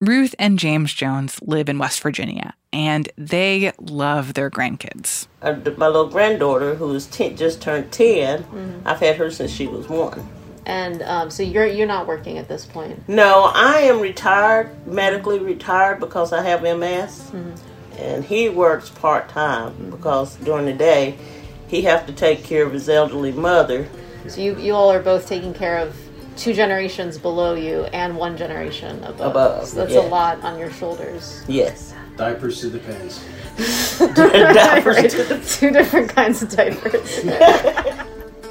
Ruth 0.00 0.32
and 0.38 0.60
James 0.60 0.94
Jones 0.94 1.40
live 1.42 1.68
in 1.68 1.76
West 1.76 2.00
Virginia, 2.00 2.54
and 2.72 3.08
they 3.18 3.72
love 3.80 4.34
their 4.34 4.48
grandkids. 4.48 5.26
Uh, 5.42 5.56
my 5.76 5.88
little 5.88 6.08
granddaughter, 6.08 6.76
who's 6.76 7.06
ten, 7.06 7.36
just 7.36 7.60
turned 7.60 7.90
10, 7.90 8.44
mm-hmm. 8.44 8.86
I've 8.86 9.00
had 9.00 9.16
her 9.16 9.28
since 9.32 9.50
she 9.50 9.66
was 9.66 9.88
one. 9.88 10.28
And 10.66 11.02
um, 11.02 11.30
so 11.30 11.42
you're 11.42 11.66
you're 11.66 11.88
not 11.88 12.06
working 12.06 12.38
at 12.38 12.46
this 12.46 12.64
point. 12.64 13.08
No, 13.08 13.50
I 13.52 13.80
am 13.80 13.98
retired, 14.00 14.86
medically 14.86 15.40
retired 15.40 15.98
because 15.98 16.32
I 16.32 16.42
have 16.42 16.62
MS, 16.62 17.32
mm-hmm. 17.32 17.98
and 17.98 18.24
he 18.24 18.48
works 18.48 18.90
part 18.90 19.28
time 19.28 19.72
mm-hmm. 19.72 19.90
because 19.90 20.36
during 20.36 20.66
the 20.66 20.74
day 20.74 21.18
he 21.66 21.82
have 21.82 22.06
to 22.06 22.12
take 22.12 22.44
care 22.44 22.64
of 22.64 22.72
his 22.72 22.88
elderly 22.88 23.32
mother. 23.32 23.88
So 24.28 24.40
you 24.40 24.56
you 24.58 24.74
all 24.74 24.92
are 24.92 25.02
both 25.02 25.26
taking 25.26 25.54
care 25.54 25.78
of 25.78 25.96
two 26.38 26.54
generations 26.54 27.18
below 27.18 27.54
you 27.54 27.84
and 27.92 28.16
one 28.16 28.36
generation 28.36 29.02
above. 29.04 29.32
Above, 29.32 29.66
so 29.66 29.76
that's 29.76 29.92
yeah. 29.92 30.00
a 30.00 30.08
lot 30.08 30.40
on 30.42 30.58
your 30.58 30.70
shoulders. 30.70 31.42
Yes. 31.48 31.94
Diapers 32.16 32.60
to 32.60 32.70
the 32.70 32.78
pennies. 32.78 33.24
diapers 33.98 35.12
to 35.14 35.24
the- 35.24 35.44
two 35.46 35.70
different 35.70 36.08
kinds 36.08 36.42
of 36.42 36.50
diapers. 36.50 37.24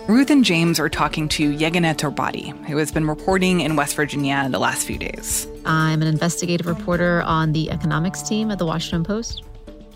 Ruth 0.07 0.29
and 0.29 0.45
James 0.45 0.79
are 0.79 0.87
talking 0.87 1.27
to 1.29 1.51
Yeganeh 1.51 1.95
Torbati, 1.97 2.65
who 2.67 2.77
has 2.77 2.93
been 2.93 3.07
reporting 3.07 3.59
in 3.59 3.75
West 3.75 3.93
Virginia 3.95 4.47
the 4.49 4.59
last 4.59 4.87
few 4.87 4.97
days. 4.97 5.45
I'm 5.65 6.01
an 6.01 6.07
investigative 6.07 6.65
reporter 6.65 7.23
on 7.23 7.51
the 7.51 7.69
economics 7.69 8.21
team 8.21 8.49
at 8.49 8.57
the 8.57 8.65
Washington 8.65 9.03
Post. 9.03 9.43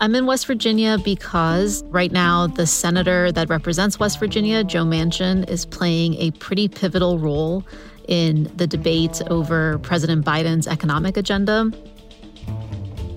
I'm 0.02 0.16
in 0.16 0.26
West 0.26 0.48
Virginia 0.48 0.98
because 0.98 1.84
right 1.84 2.10
now 2.10 2.48
the 2.48 2.66
senator 2.66 3.30
that 3.30 3.48
represents 3.48 4.00
West 4.00 4.18
Virginia, 4.18 4.64
Joe 4.64 4.82
Manchin, 4.82 5.48
is 5.48 5.64
playing 5.64 6.14
a 6.14 6.32
pretty 6.32 6.66
pivotal 6.66 7.20
role 7.20 7.64
in 8.08 8.50
the 8.56 8.66
debate 8.66 9.22
over 9.30 9.78
President 9.78 10.26
Biden's 10.26 10.66
economic 10.66 11.16
agenda. 11.16 11.70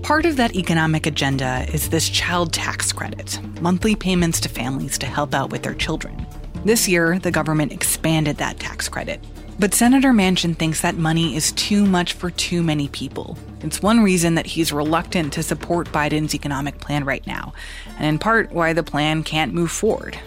Part 0.02 0.26
of 0.26 0.36
that 0.36 0.54
economic 0.54 1.06
agenda 1.06 1.66
is 1.74 1.88
this 1.88 2.08
child 2.08 2.52
tax 2.52 2.92
credit, 2.92 3.40
monthly 3.60 3.96
payments 3.96 4.38
to 4.42 4.48
families 4.48 4.96
to 4.98 5.06
help 5.06 5.34
out 5.34 5.50
with 5.50 5.64
their 5.64 5.74
children. 5.74 6.24
This 6.64 6.86
year, 6.86 7.18
the 7.18 7.32
government 7.32 7.72
expanded 7.72 8.36
that 8.36 8.60
tax 8.60 8.88
credit. 8.88 9.18
But 9.58 9.74
Senator 9.74 10.12
Manchin 10.12 10.56
thinks 10.56 10.82
that 10.82 10.96
money 10.96 11.34
is 11.34 11.50
too 11.50 11.84
much 11.84 12.12
for 12.12 12.30
too 12.30 12.62
many 12.62 12.86
people. 12.86 13.36
It's 13.60 13.82
one 13.82 14.00
reason 14.00 14.34
that 14.34 14.46
he's 14.46 14.72
reluctant 14.72 15.32
to 15.34 15.42
support 15.42 15.90
Biden's 15.90 16.34
economic 16.34 16.78
plan 16.78 17.04
right 17.04 17.26
now, 17.26 17.54
and 17.96 18.06
in 18.06 18.18
part 18.18 18.52
why 18.52 18.72
the 18.72 18.82
plan 18.82 19.22
can't 19.22 19.54
move 19.54 19.70
forward. 19.70 20.18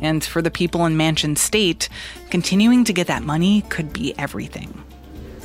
And 0.00 0.24
for 0.24 0.42
the 0.42 0.50
people 0.50 0.84
in 0.86 0.96
Manchin 0.96 1.36
state, 1.36 1.88
continuing 2.30 2.84
to 2.84 2.92
get 2.92 3.06
that 3.06 3.22
money 3.22 3.62
could 3.62 3.92
be 3.92 4.16
everything. 4.18 4.84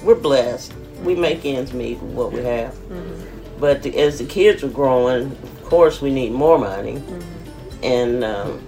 We're 0.04 0.16
blessed. 0.16 0.74
We 1.04 1.16
make 1.16 1.46
ends 1.46 1.74
meet 1.74 2.00
with 2.00 2.12
what 2.12 2.32
we 2.32 2.44
have. 2.44 2.74
Mm-hmm. 2.74 3.60
But 3.60 3.84
the, 3.84 3.98
as 3.98 4.20
the 4.20 4.26
kids 4.26 4.64
are 4.64 4.70
growing, 4.70 5.32
of 5.32 5.64
course, 5.64 6.02
we 6.02 6.12
need 6.12 6.32
more 6.32 6.58
money. 6.58 6.96
Mm-hmm. 6.96 7.84
And 7.84 8.24
um, 8.24 8.68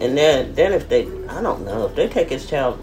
and 0.00 0.16
then 0.16 0.54
then 0.54 0.72
if 0.72 0.88
they 0.88 1.02
I 1.28 1.40
don't 1.40 1.64
know 1.64 1.86
if 1.86 1.94
they 1.94 2.08
take 2.08 2.30
his 2.30 2.48
child 2.48 2.82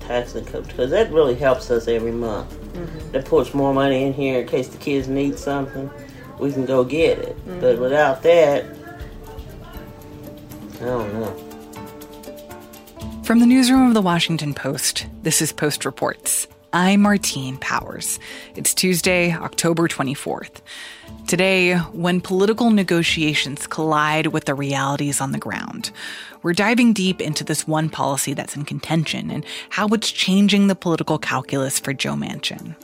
tax 0.00 0.34
income 0.34 0.62
because 0.64 0.90
that 0.90 1.10
really 1.12 1.34
helps 1.34 1.70
us 1.70 1.88
every 1.88 2.12
month. 2.12 2.56
Mm-hmm. 2.72 3.12
That 3.12 3.24
puts 3.24 3.54
more 3.54 3.74
money 3.74 4.04
in 4.04 4.12
here 4.12 4.40
in 4.40 4.46
case 4.46 4.68
the 4.68 4.78
kids 4.78 5.08
need 5.08 5.38
something, 5.38 5.90
we 6.38 6.52
can 6.52 6.66
go 6.66 6.84
get 6.84 7.18
it. 7.18 7.36
Mm-hmm. 7.36 7.60
But 7.60 7.78
without 7.78 8.22
that, 8.22 8.64
I 10.80 10.84
don't 10.84 11.12
know. 11.14 11.46
From 13.24 13.38
the 13.38 13.46
newsroom 13.46 13.86
of 13.88 13.94
the 13.94 14.02
Washington 14.02 14.54
Post, 14.54 15.06
this 15.22 15.40
is 15.42 15.52
Post 15.52 15.84
Reports. 15.84 16.48
I'm 16.72 17.02
Martine 17.02 17.58
Powers. 17.58 18.18
It's 18.56 18.72
Tuesday, 18.72 19.32
October 19.32 19.88
24th. 19.88 20.60
Today, 21.26 21.76
when 21.92 22.20
political 22.20 22.70
negotiations 22.70 23.66
collide 23.66 24.28
with 24.28 24.46
the 24.46 24.54
realities 24.54 25.20
on 25.20 25.32
the 25.32 25.38
ground, 25.38 25.92
we're 26.42 26.52
diving 26.52 26.92
deep 26.92 27.20
into 27.20 27.44
this 27.44 27.68
one 27.68 27.88
policy 27.88 28.34
that's 28.34 28.56
in 28.56 28.64
contention 28.64 29.30
and 29.30 29.44
how 29.68 29.86
it's 29.88 30.10
changing 30.10 30.66
the 30.66 30.74
political 30.74 31.18
calculus 31.18 31.78
for 31.78 31.92
Joe 31.92 32.14
Manchin. 32.14 32.74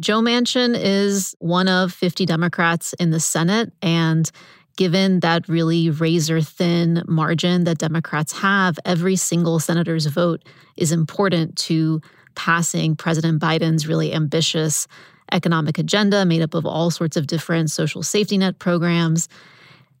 Joe 0.00 0.20
Manchin 0.20 0.76
is 0.78 1.34
one 1.38 1.68
of 1.68 1.92
50 1.92 2.26
Democrats 2.26 2.94
in 2.94 3.10
the 3.10 3.20
Senate, 3.20 3.72
and 3.80 4.30
given 4.76 5.20
that 5.20 5.48
really 5.48 5.90
razor 5.90 6.40
thin 6.40 7.02
margin 7.06 7.64
that 7.64 7.78
Democrats 7.78 8.32
have, 8.32 8.78
every 8.84 9.16
single 9.16 9.58
senator's 9.58 10.06
vote 10.06 10.44
is 10.76 10.92
important 10.92 11.56
to 11.56 12.00
passing 12.34 12.96
President 12.96 13.40
Biden's 13.40 13.86
really 13.86 14.12
ambitious 14.12 14.86
economic 15.32 15.78
agenda 15.78 16.24
made 16.24 16.42
up 16.42 16.54
of 16.54 16.66
all 16.66 16.90
sorts 16.90 17.16
of 17.16 17.26
different 17.26 17.70
social 17.70 18.02
safety 18.02 18.38
net 18.38 18.58
programs. 18.58 19.28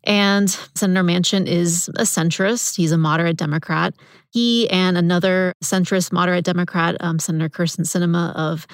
And 0.04 0.50
Senator 0.74 1.02
Manchin 1.02 1.46
is 1.46 1.88
a 1.96 2.02
centrist. 2.02 2.76
He's 2.76 2.92
a 2.92 2.98
moderate 2.98 3.36
Democrat. 3.36 3.94
He 4.30 4.68
and 4.68 4.98
another 4.98 5.54
centrist 5.62 6.12
moderate 6.12 6.44
Democrat, 6.44 6.96
um, 7.00 7.18
Senator 7.18 7.48
Kyrsten 7.48 7.86
Sinema 7.86 8.34
of 8.34 8.66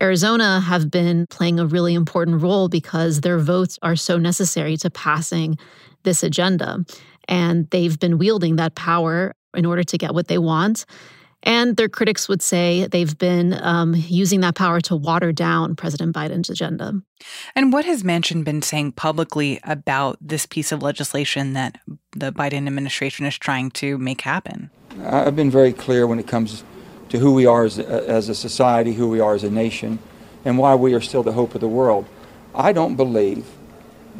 Arizona 0.00 0.60
have 0.60 0.90
been 0.90 1.26
playing 1.28 1.58
a 1.58 1.66
really 1.66 1.94
important 1.94 2.42
role 2.42 2.68
because 2.68 3.20
their 3.20 3.38
votes 3.38 3.78
are 3.82 3.96
so 3.96 4.18
necessary 4.18 4.76
to 4.78 4.90
passing 4.90 5.58
this 6.02 6.22
agenda. 6.22 6.84
And 7.28 7.68
they've 7.70 7.98
been 7.98 8.18
wielding 8.18 8.56
that 8.56 8.74
power 8.74 9.34
in 9.54 9.66
order 9.66 9.82
to 9.82 9.98
get 9.98 10.14
what 10.14 10.28
they 10.28 10.38
want. 10.38 10.84
And 11.42 11.76
their 11.76 11.88
critics 11.88 12.28
would 12.28 12.42
say 12.42 12.88
they've 12.88 13.16
been 13.16 13.54
um, 13.62 13.94
using 13.94 14.40
that 14.40 14.56
power 14.56 14.80
to 14.82 14.96
water 14.96 15.32
down 15.32 15.76
President 15.76 16.14
Biden's 16.14 16.50
agenda. 16.50 16.92
And 17.54 17.72
what 17.72 17.84
has 17.84 18.02
Manchin 18.02 18.42
been 18.42 18.62
saying 18.62 18.92
publicly 18.92 19.60
about 19.62 20.18
this 20.20 20.44
piece 20.44 20.72
of 20.72 20.82
legislation 20.82 21.52
that 21.52 21.78
the 22.12 22.32
Biden 22.32 22.66
administration 22.66 23.26
is 23.26 23.38
trying 23.38 23.70
to 23.72 23.96
make 23.98 24.22
happen? 24.22 24.70
I've 25.04 25.36
been 25.36 25.50
very 25.50 25.72
clear 25.72 26.06
when 26.06 26.18
it 26.18 26.26
comes 26.26 26.64
to 27.08 27.18
who 27.18 27.32
we 27.32 27.46
are 27.46 27.64
as, 27.64 27.78
as 27.78 28.28
a 28.28 28.34
society, 28.34 28.94
who 28.94 29.08
we 29.08 29.20
are 29.20 29.34
as 29.34 29.44
a 29.44 29.50
nation, 29.50 29.98
and 30.44 30.58
why 30.58 30.74
we 30.74 30.94
are 30.94 31.00
still 31.00 31.22
the 31.22 31.32
hope 31.32 31.54
of 31.54 31.60
the 31.60 31.68
world. 31.68 32.06
I 32.54 32.72
don't 32.72 32.96
believe 32.96 33.46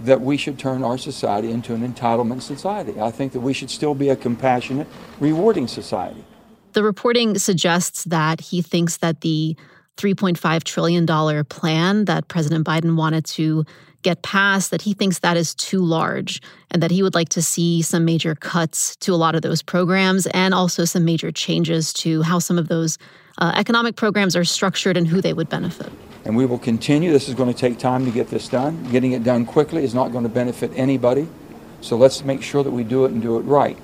that 0.05 0.21
we 0.21 0.37
should 0.37 0.59
turn 0.59 0.85
our 0.85 0.99
society 0.99 1.51
into 1.51 1.75
an 1.75 1.87
entitlement 1.87 2.43
society. 2.43 3.01
I 3.01 3.11
think 3.11 3.33
that 3.33 3.41
we 3.41 3.53
should 3.53 3.71
still 3.71 3.95
be 3.95 4.09
a 4.09 4.17
compassionate, 4.17 4.87
rewarding 5.21 5.69
society. 5.69 6.25
The 6.73 6.83
reporting 6.83 7.39
suggests 7.39 8.05
that 8.05 8.41
he 8.41 8.61
thinks 8.61 8.99
that 8.99 9.23
the 9.23 9.57
$3.5 9.97 10.65
trillion 10.65 11.45
plan 11.47 12.05
that 12.05 12.29
President 12.29 12.67
Biden 12.67 12.97
wanted 12.97 13.25
to 13.27 13.65
get 14.03 14.23
passed, 14.23 14.71
that 14.71 14.83
he 14.83 14.95
thinks 14.95 15.19
that 15.19 15.37
is 15.37 15.55
too 15.55 15.81
large 15.81 16.41
and 16.71 16.81
that 16.83 16.91
he 16.91 17.03
would 17.03 17.15
like 17.15 17.29
to 17.31 17.43
see 17.43 17.83
some 17.83 18.05
major 18.05 18.35
cuts 18.37 18.95
to 18.97 19.13
a 19.13 19.17
lot 19.17 19.35
of 19.35 19.43
those 19.43 19.63
programs 19.63 20.27
and 20.29 20.55
also 20.55 20.85
some 20.85 21.05
major 21.05 21.33
changes 21.33 21.93
to 21.93 22.23
how 22.23 22.39
some 22.39 22.57
of 22.57 22.69
those 22.69 22.99
uh, 23.39 23.53
economic 23.57 23.97
programs 23.97 24.37
are 24.37 24.45
structured 24.45 24.97
and 24.97 25.09
who 25.09 25.21
they 25.21 25.33
would 25.33 25.49
benefit. 25.49 25.91
And 26.25 26.37
we 26.37 26.47
will 26.47 26.59
continue. 26.59 27.11
This 27.13 27.29
is 27.29 27.35
going 27.35 27.53
to 27.53 27.59
take 27.59 27.79
time 27.79 28.05
to 28.05 28.11
get 28.11 28.29
this 28.29 28.49
done. 28.49 28.83
Getting 28.91 29.13
it 29.13 29.25
done 29.25 29.45
quickly 29.45 29.85
is 29.85 29.95
not 29.95 30.13
going 30.13 30.25
to 30.25 30.31
benefit 30.31 30.71
anybody. 30.75 31.29
So 31.81 31.97
let's 31.97 32.25
make 32.25 32.43
sure 32.43 32.63
that 32.63 32.71
we 32.71 32.85
do 32.85 33.05
it 33.05 33.13
and 33.13 33.21
do 33.21 33.39
it 33.39 33.43
right. 33.43 33.77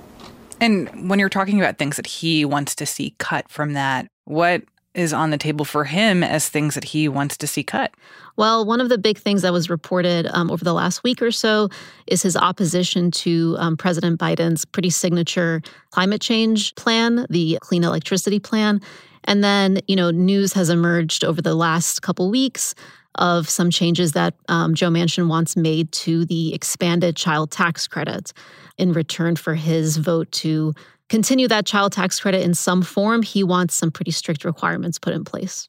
And 0.60 1.08
when 1.10 1.18
you're 1.18 1.28
talking 1.28 1.58
about 1.58 1.78
things 1.78 1.96
that 1.96 2.06
he 2.06 2.44
wants 2.44 2.76
to 2.76 2.86
see 2.86 3.14
cut 3.18 3.50
from 3.50 3.72
that, 3.72 4.06
what 4.24 4.62
is 4.94 5.12
on 5.12 5.30
the 5.30 5.38
table 5.38 5.64
for 5.64 5.84
him 5.84 6.22
as 6.22 6.48
things 6.48 6.74
that 6.74 6.84
he 6.84 7.08
wants 7.08 7.36
to 7.38 7.46
see 7.46 7.62
cut? 7.62 7.92
Well, 8.36 8.64
one 8.64 8.80
of 8.80 8.88
the 8.88 8.98
big 8.98 9.18
things 9.18 9.42
that 9.42 9.52
was 9.52 9.68
reported 9.68 10.26
um, 10.32 10.50
over 10.50 10.64
the 10.64 10.72
last 10.72 11.02
week 11.02 11.20
or 11.20 11.30
so 11.30 11.68
is 12.06 12.22
his 12.22 12.36
opposition 12.36 13.10
to 13.10 13.56
um, 13.58 13.76
President 13.76 14.18
Biden's 14.18 14.64
pretty 14.64 14.90
signature 14.90 15.62
climate 15.90 16.20
change 16.20 16.74
plan, 16.74 17.26
the 17.30 17.58
clean 17.60 17.84
electricity 17.84 18.38
plan. 18.38 18.80
And 19.24 19.44
then, 19.44 19.80
you 19.86 19.96
know, 19.96 20.10
news 20.10 20.52
has 20.54 20.68
emerged 20.68 21.24
over 21.24 21.40
the 21.40 21.54
last 21.54 22.02
couple 22.02 22.30
weeks 22.30 22.74
of 23.16 23.48
some 23.48 23.70
changes 23.70 24.12
that 24.12 24.34
um, 24.48 24.74
Joe 24.74 24.88
Manchin 24.88 25.28
wants 25.28 25.56
made 25.56 25.92
to 25.92 26.24
the 26.24 26.54
expanded 26.54 27.14
child 27.14 27.50
tax 27.50 27.86
credit 27.86 28.32
in 28.78 28.92
return 28.92 29.36
for 29.36 29.54
his 29.54 29.98
vote 29.98 30.32
to 30.32 30.72
continue 31.12 31.46
that 31.46 31.66
child 31.66 31.92
tax 31.92 32.18
credit 32.18 32.40
in 32.40 32.54
some 32.54 32.80
form, 32.80 33.20
he 33.20 33.44
wants 33.44 33.74
some 33.74 33.90
pretty 33.90 34.10
strict 34.10 34.46
requirements 34.46 34.98
put 34.98 35.12
in 35.12 35.24
place. 35.24 35.68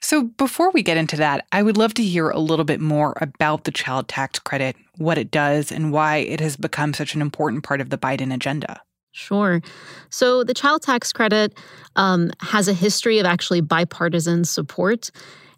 So, 0.00 0.22
before 0.38 0.70
we 0.70 0.82
get 0.82 0.96
into 0.96 1.18
that, 1.18 1.46
I 1.52 1.62
would 1.62 1.76
love 1.76 1.92
to 1.94 2.02
hear 2.02 2.30
a 2.30 2.38
little 2.38 2.64
bit 2.64 2.80
more 2.80 3.12
about 3.20 3.64
the 3.64 3.72
child 3.72 4.08
tax 4.08 4.38
credit, 4.38 4.74
what 4.96 5.18
it 5.18 5.30
does, 5.30 5.70
and 5.70 5.92
why 5.92 6.16
it 6.16 6.40
has 6.40 6.56
become 6.56 6.94
such 6.94 7.14
an 7.14 7.20
important 7.20 7.62
part 7.62 7.82
of 7.82 7.90
the 7.90 7.98
Biden 7.98 8.32
agenda. 8.32 8.80
Sure. 9.12 9.60
So, 10.08 10.44
the 10.44 10.54
child 10.54 10.80
tax 10.80 11.12
credit 11.12 11.52
um, 11.96 12.30
has 12.40 12.66
a 12.66 12.72
history 12.72 13.18
of 13.18 13.26
actually 13.26 13.60
bipartisan 13.60 14.46
support. 14.46 15.10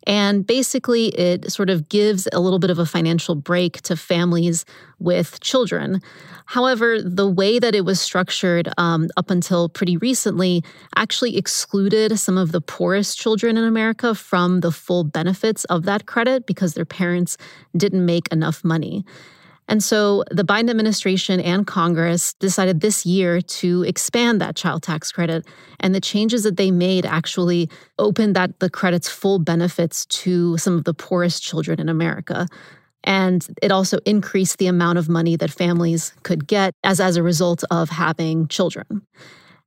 And 0.07 0.47
basically, 0.47 1.09
it 1.09 1.51
sort 1.53 1.71
of 1.71 1.89
gives 1.89 2.29
a 2.33 2.41
little 2.41 2.59
bit 2.59 2.71
of 2.71 2.79
a 2.79 2.87
financial 2.87 3.35
break 3.35 3.81
to 3.83 3.97
families 3.97 4.65
with 4.99 5.41
children. 5.41 6.01
However, 6.47 7.01
the 7.01 7.29
way 7.29 7.59
that 7.59 7.75
it 7.75 7.85
was 7.85 8.01
structured 8.01 8.69
um, 8.77 9.09
up 9.17 9.31
until 9.31 9.69
pretty 9.69 9.97
recently 9.97 10.63
actually 10.97 11.37
excluded 11.37 12.19
some 12.19 12.37
of 12.37 12.53
the 12.53 12.61
poorest 12.61 13.19
children 13.19 13.57
in 13.57 13.65
America 13.65 14.15
from 14.15 14.61
the 14.61 14.73
full 14.73 15.05
benefits 15.05 15.65
of 15.67 15.85
that 15.85 16.07
credit 16.07 16.47
because 16.47 16.75
their 16.75 16.85
parents 16.85 17.37
didn't 17.77 18.05
make 18.05 18.31
enough 18.33 18.65
money. 18.65 19.05
And 19.69 19.83
so 19.83 20.25
the 20.31 20.45
Biden 20.45 20.71
administration 20.71 21.41
and 21.41 21.67
Congress 21.67 22.35
decided 22.35 22.81
this 22.81 23.07
year 23.07 23.41
to 23.41 23.85
expand 23.85 24.41
that 24.41 24.57
child 24.57 24.83
tax 24.83 25.13
credit. 25.13 25.47
And 25.81 25.95
the 25.95 26.01
changes 26.01 26.43
that 26.43 26.57
they 26.57 26.71
made 26.71 27.07
actually 27.07 27.71
opened 27.99 28.37
that 28.37 28.59
the 28.59 28.69
credit's 28.69 29.09
full 29.09 29.39
benefits 29.39 30.05
to 30.07 30.59
some 30.59 30.77
of 30.77 30.85
the 30.85 30.95
poorest 30.95 31.43
children 31.43 31.81
in 31.81 31.89
America. 31.89 32.47
And 33.05 33.47
it 33.63 33.73
also 33.73 33.99
increased 34.05 34.59
the 34.59 34.67
amount 34.67 34.99
of 34.99 35.09
money 35.09 35.37
that 35.37 35.51
families 35.51 36.13
could 36.23 36.47
get 36.47 36.75
as, 36.85 37.01
as 37.01 37.17
a 37.17 37.23
result 37.23 37.65
of 37.71 37.89
having 37.89 38.49
children. 38.49 39.03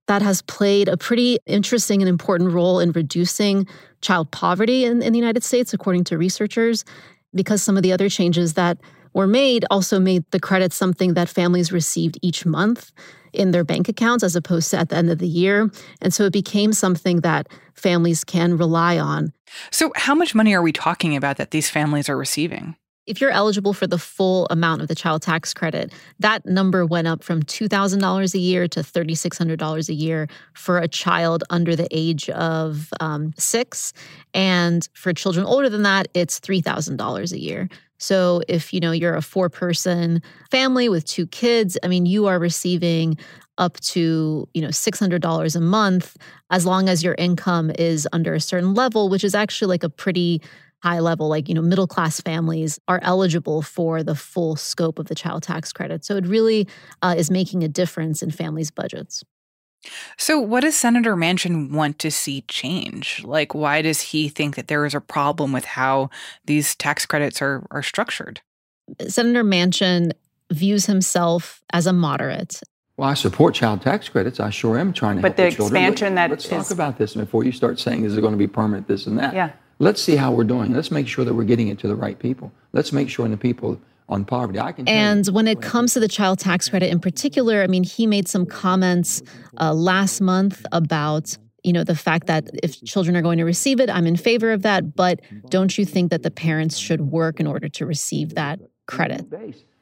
That 0.08 0.22
has 0.22 0.42
played 0.44 0.88
a 0.88 0.98
pretty 0.98 1.40
interesting 1.46 2.02
and 2.02 2.08
important 2.08 2.52
role 2.52 2.80
in 2.80 2.92
reducing 2.92 3.68
child 4.02 4.30
poverty 4.32 4.86
in, 4.86 5.02
in 5.02 5.14
the 5.14 5.20
United 5.20 5.44
States, 5.44 5.74
according 5.74 6.04
to 6.06 6.18
researchers, 6.18 6.86
because 7.34 7.64
some 7.64 7.76
of 7.76 7.84
the 7.84 7.92
other 7.92 8.08
changes 8.08 8.54
that 8.54 8.78
were 9.16 9.26
made 9.26 9.66
also 9.72 10.00
made 10.00 10.30
the 10.30 10.40
credit 10.40 10.72
something 10.72 11.16
that 11.16 11.30
families 11.30 11.72
received 11.72 12.20
each 12.22 12.46
month 12.46 12.92
in 13.34 13.52
their 13.52 13.64
bank 13.64 13.90
accounts 13.90 14.24
as 14.24 14.36
opposed 14.36 14.70
to 14.70 14.78
at 14.78 14.90
the 14.90 14.96
end 14.96 15.10
of 15.10 15.18
the 15.18 15.28
year. 15.28 15.72
And 16.02 16.14
so 16.14 16.26
it 16.26 16.34
became 16.34 16.74
something 16.74 17.22
that 17.22 17.48
families 17.74 18.24
can 18.24 18.58
rely 18.58 19.00
on. 19.00 19.34
So, 19.72 19.92
how 19.96 20.14
much 20.14 20.36
money 20.36 20.54
are 20.54 20.62
we 20.62 20.72
talking 20.72 21.16
about 21.16 21.38
that 21.38 21.52
these 21.52 21.70
families 21.70 22.10
are 22.10 22.18
receiving? 22.18 22.76
If 23.06 23.22
you're 23.22 23.32
eligible 23.32 23.74
for 23.74 23.86
the 23.86 24.00
full 24.00 24.48
amount 24.50 24.82
of 24.82 24.88
the 24.88 24.96
child 24.96 25.22
tax 25.22 25.54
credit, 25.54 25.94
that 26.20 26.44
number 26.48 26.88
went 26.88 27.08
up 27.08 27.24
from 27.24 27.44
$2,000 27.44 28.34
a 28.34 28.38
year 28.40 28.68
to 28.68 28.80
$3,600 28.80 29.90
a 29.90 29.94
year 29.94 30.28
for 30.56 30.80
a 30.80 30.88
child 30.88 31.44
under 31.52 31.76
the 31.76 31.88
age 31.92 32.32
of 32.32 32.90
um, 33.00 33.32
six. 33.38 33.94
And 34.34 34.90
for 34.94 35.14
children 35.14 35.46
older 35.46 35.70
than 35.70 35.84
that, 35.84 36.08
it's 36.16 36.40
$3,000 36.40 37.32
a 37.32 37.40
year. 37.40 37.70
So 37.98 38.42
if 38.48 38.74
you 38.74 38.80
know 38.80 38.92
you're 38.92 39.16
a 39.16 39.22
four 39.22 39.50
person 39.50 40.22
family 40.52 40.90
with 40.90 41.06
two 41.06 41.28
kids, 41.28 41.78
I 41.84 41.88
mean 41.88 42.06
you 42.06 42.28
are 42.28 42.40
receiving 42.40 43.18
up 43.58 43.80
to 43.80 44.48
you 44.54 44.62
know 44.62 44.68
$600 44.68 45.56
a 45.56 45.60
month 45.62 46.18
as 46.50 46.66
long 46.66 46.90
as 46.90 47.04
your 47.04 47.16
income 47.16 47.72
is 47.80 48.08
under 48.12 48.34
a 48.34 48.40
certain 48.42 48.74
level 48.74 49.08
which 49.08 49.24
is 49.24 49.34
actually 49.34 49.70
like 49.70 49.84
a 49.84 49.90
pretty 49.90 50.42
high 50.84 51.00
level 51.00 51.28
like 51.28 51.48
you 51.48 51.56
know 51.56 51.62
middle 51.62 51.88
class 51.88 52.20
families 52.22 52.80
are 52.88 53.00
eligible 53.02 53.62
for 53.62 54.04
the 54.04 54.14
full 54.14 54.56
scope 54.56 55.00
of 55.00 55.08
the 55.08 55.16
child 55.16 55.42
tax 55.42 55.72
credit. 55.74 56.06
So 56.06 56.16
it 56.16 56.28
really 56.28 56.68
uh, 57.02 57.16
is 57.18 57.32
making 57.32 57.64
a 57.64 57.68
difference 57.68 58.22
in 58.22 58.30
families 58.30 58.72
budgets 58.72 59.24
so, 60.18 60.40
what 60.40 60.62
does 60.62 60.76
Senator 60.76 61.16
Manchin 61.16 61.72
want 61.72 62.00
to 62.00 62.12
see 62.12 62.42
change? 62.48 63.24
Like, 63.24 63.54
why 63.54 63.82
does 63.82 64.02
he 64.02 64.30
think 64.30 64.56
that 64.56 64.68
there 64.68 64.86
is 64.86 64.94
a 64.94 65.02
problem 65.02 65.52
with 65.52 65.66
how 65.66 66.10
these 66.46 66.76
tax 66.76 67.06
credits 67.06 67.42
are, 67.42 67.66
are 67.72 67.84
structured? 67.84 68.42
Senator 69.08 69.44
Manchin 69.44 70.12
views 70.52 70.86
himself 70.86 71.64
as 71.72 71.88
a 71.88 71.94
moderate. 71.94 72.62
Well, 72.98 73.10
I 73.10 73.14
support 73.14 73.56
child 73.56 73.82
tax 73.82 74.08
credits. 74.08 74.40
I 74.40 74.50
sure 74.50 74.78
am 74.78 74.94
trying 74.94 75.18
to 75.18 75.22
but 75.22 75.38
help 75.38 75.52
the, 75.52 75.58
the 75.58 75.64
expansion 75.64 76.16
Let, 76.16 76.16
that 76.16 76.30
let's 76.30 76.46
is, 76.46 76.50
talk 76.50 76.72
about 76.72 76.98
this 76.98 77.16
before 77.16 77.44
you 77.44 77.52
start 77.52 77.80
saying 77.80 78.06
is 78.06 78.18
it 78.18 78.22
going 78.22 78.34
to 78.34 78.38
be 78.38 78.48
permanent, 78.48 78.88
this 78.88 79.06
and 79.06 79.20
that. 79.20 79.34
Yeah. 79.34 79.52
Let's 79.80 80.02
see 80.02 80.16
how 80.16 80.32
we're 80.32 80.46
doing. 80.46 80.74
Let's 80.74 80.92
make 80.92 81.08
sure 81.08 81.26
that 81.26 81.34
we're 81.34 81.44
getting 81.44 81.68
it 81.68 81.80
to 81.80 81.88
the 81.88 81.96
right 81.96 82.18
people. 82.18 82.54
Let's 82.72 82.94
make 82.94 83.10
sure 83.10 83.28
the 83.28 83.36
people 83.36 83.82
on 84.07 84.25
poverty. 84.25 84.60
I 84.60 84.72
can. 84.72 84.88
And 84.88 85.25
when 85.28 85.48
it 85.48 85.62
comes 85.62 85.94
to 85.94 86.00
the 86.00 86.07
child 86.07 86.40
tax 86.40 86.69
credit 86.69 86.92
in 86.92 87.00
particular, 87.00 87.62
I 87.62 87.68
mean, 87.68 87.84
he 87.84 88.07
made 88.07 88.28
some 88.28 88.46
comments 88.46 89.22
uh, 89.60 89.74
last 89.74 90.22
month 90.22 90.66
about 90.72 91.38
you 91.63 91.74
know 91.74 91.84
the 91.84 91.96
fact 91.96 92.28
that 92.28 92.50
if 92.62 92.84
children 92.84 93.18
are 93.18 93.22
going 93.22 93.40
to 93.40 93.46
receive 93.46 93.80
it, 93.80 93.90
I'm 93.90 94.06
in 94.06 94.16
favor 94.16 94.52
of 94.52 94.62
that. 94.62 94.96
But 94.96 95.22
don't 95.50 95.78
you 95.78 95.86
think 95.86 96.12
that 96.12 96.24
the 96.24 96.31
parents 96.31 96.78
should 96.78 97.02
work 97.02 97.40
in 97.40 97.48
order 97.48 97.68
to 97.69 97.86
receive 97.86 98.36
that 98.36 98.60
credit? 98.86 99.25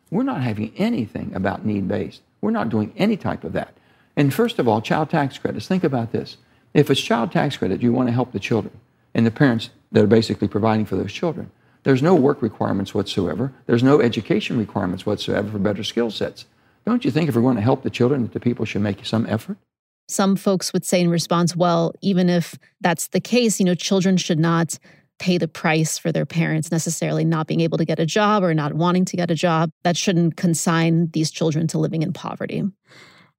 We're 0.10 0.24
not 0.24 0.42
having 0.42 0.72
anything 0.78 1.34
about 1.36 1.66
need 1.66 1.88
based. 1.88 2.22
We're 2.40 2.52
not 2.52 2.70
doing 2.70 2.94
any 2.98 3.18
type 3.18 3.44
of 3.44 3.54
that. 3.54 3.74
And 4.16 4.34
first 4.34 4.60
of 4.60 4.68
all, 4.68 4.80
child 4.80 5.10
tax 5.10 5.38
credits. 5.38 5.68
Think 5.68 5.84
about 5.84 6.12
this. 6.12 6.38
If 6.74 6.90
it's 6.90 7.02
child 7.02 7.32
tax 7.32 7.58
credit, 7.58 7.82
you 7.82 7.92
want 7.92 8.08
to 8.10 8.14
help 8.14 8.32
the 8.32 8.40
children 8.40 8.80
and 9.14 9.26
the 9.26 9.32
parents 9.32 9.70
that 9.92 10.04
are 10.04 10.08
basically 10.08 10.48
providing 10.48 10.86
for 10.86 10.96
those 10.96 11.12
children. 11.12 11.52
There's 11.84 12.02
no 12.02 12.16
work 12.16 12.42
requirements 12.42 12.94
whatsoever. 12.94 13.54
There's 13.66 13.84
no 13.84 14.02
education 14.02 14.58
requirements 14.58 15.06
whatsoever 15.06 15.52
for 15.52 15.60
better 15.60 15.84
skill 15.84 16.12
sets. 16.12 16.46
Don't 16.86 17.06
you 17.06 17.12
think 17.12 17.30
if 17.30 17.36
we're 17.36 17.42
going 17.42 17.56
to 17.56 17.62
help 17.62 17.84
the 17.84 17.90
children, 17.90 18.24
that 18.24 18.34
the 18.34 18.40
people 18.40 18.66
should 18.66 18.82
make 18.82 19.06
some 19.06 19.26
effort? 19.28 19.58
Some 20.10 20.36
folks 20.36 20.74
would 20.74 20.86
say 20.86 21.00
in 21.02 21.10
response, 21.10 21.56
well, 21.56 21.94
even 22.02 22.30
if 22.30 22.58
that's 22.82 23.08
the 23.10 23.22
case, 23.22 23.60
you 23.60 23.66
know, 23.66 23.76
children 23.76 24.18
should 24.18 24.40
not 24.40 24.78
pay 25.20 25.38
the 25.38 25.48
price 25.48 25.98
for 25.98 26.12
their 26.12 26.26
parents 26.26 26.72
necessarily 26.72 27.24
not 27.24 27.48
being 27.48 27.62
able 27.62 27.78
to 27.78 27.86
get 27.86 28.00
a 28.00 28.06
job 28.06 28.44
or 28.44 28.54
not 28.54 28.74
wanting 28.74 29.06
to 29.06 29.16
get 29.16 29.32
a 29.32 29.36
job. 29.36 29.70
That 29.84 29.96
shouldn't 29.96 30.36
consign 30.36 31.10
these 31.14 31.32
children 31.32 31.68
to 31.68 31.78
living 31.78 32.02
in 32.02 32.12
poverty. 32.12 32.64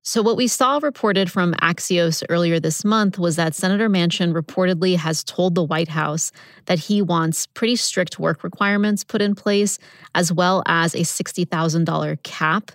So, 0.06 0.20
what 0.20 0.36
we 0.36 0.48
saw 0.48 0.80
reported 0.82 1.32
from 1.32 1.54
Axios 1.62 2.22
earlier 2.28 2.60
this 2.60 2.84
month 2.84 3.18
was 3.18 3.36
that 3.36 3.54
Senator 3.54 3.88
Manchin 3.88 4.34
reportedly 4.34 4.98
has 4.98 5.24
told 5.24 5.54
the 5.54 5.64
White 5.64 5.88
House 5.88 6.30
that 6.66 6.78
he 6.78 7.00
wants 7.00 7.46
pretty 7.46 7.74
strict 7.76 8.18
work 8.18 8.44
requirements 8.44 9.02
put 9.02 9.22
in 9.22 9.34
place, 9.34 9.78
as 10.14 10.30
well 10.30 10.62
as 10.66 10.94
a 10.94 10.98
$60,000 10.98 12.22
cap 12.22 12.72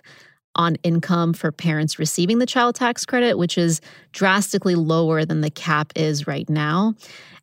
on 0.56 0.74
income 0.82 1.32
for 1.32 1.52
parents 1.52 2.00
receiving 2.00 2.40
the 2.40 2.46
child 2.46 2.74
tax 2.74 3.06
credit, 3.06 3.38
which 3.38 3.56
is 3.56 3.80
drastically 4.10 4.74
lower 4.74 5.24
than 5.24 5.40
the 5.40 5.50
cap 5.50 5.92
is 5.94 6.26
right 6.26 6.50
now. 6.50 6.94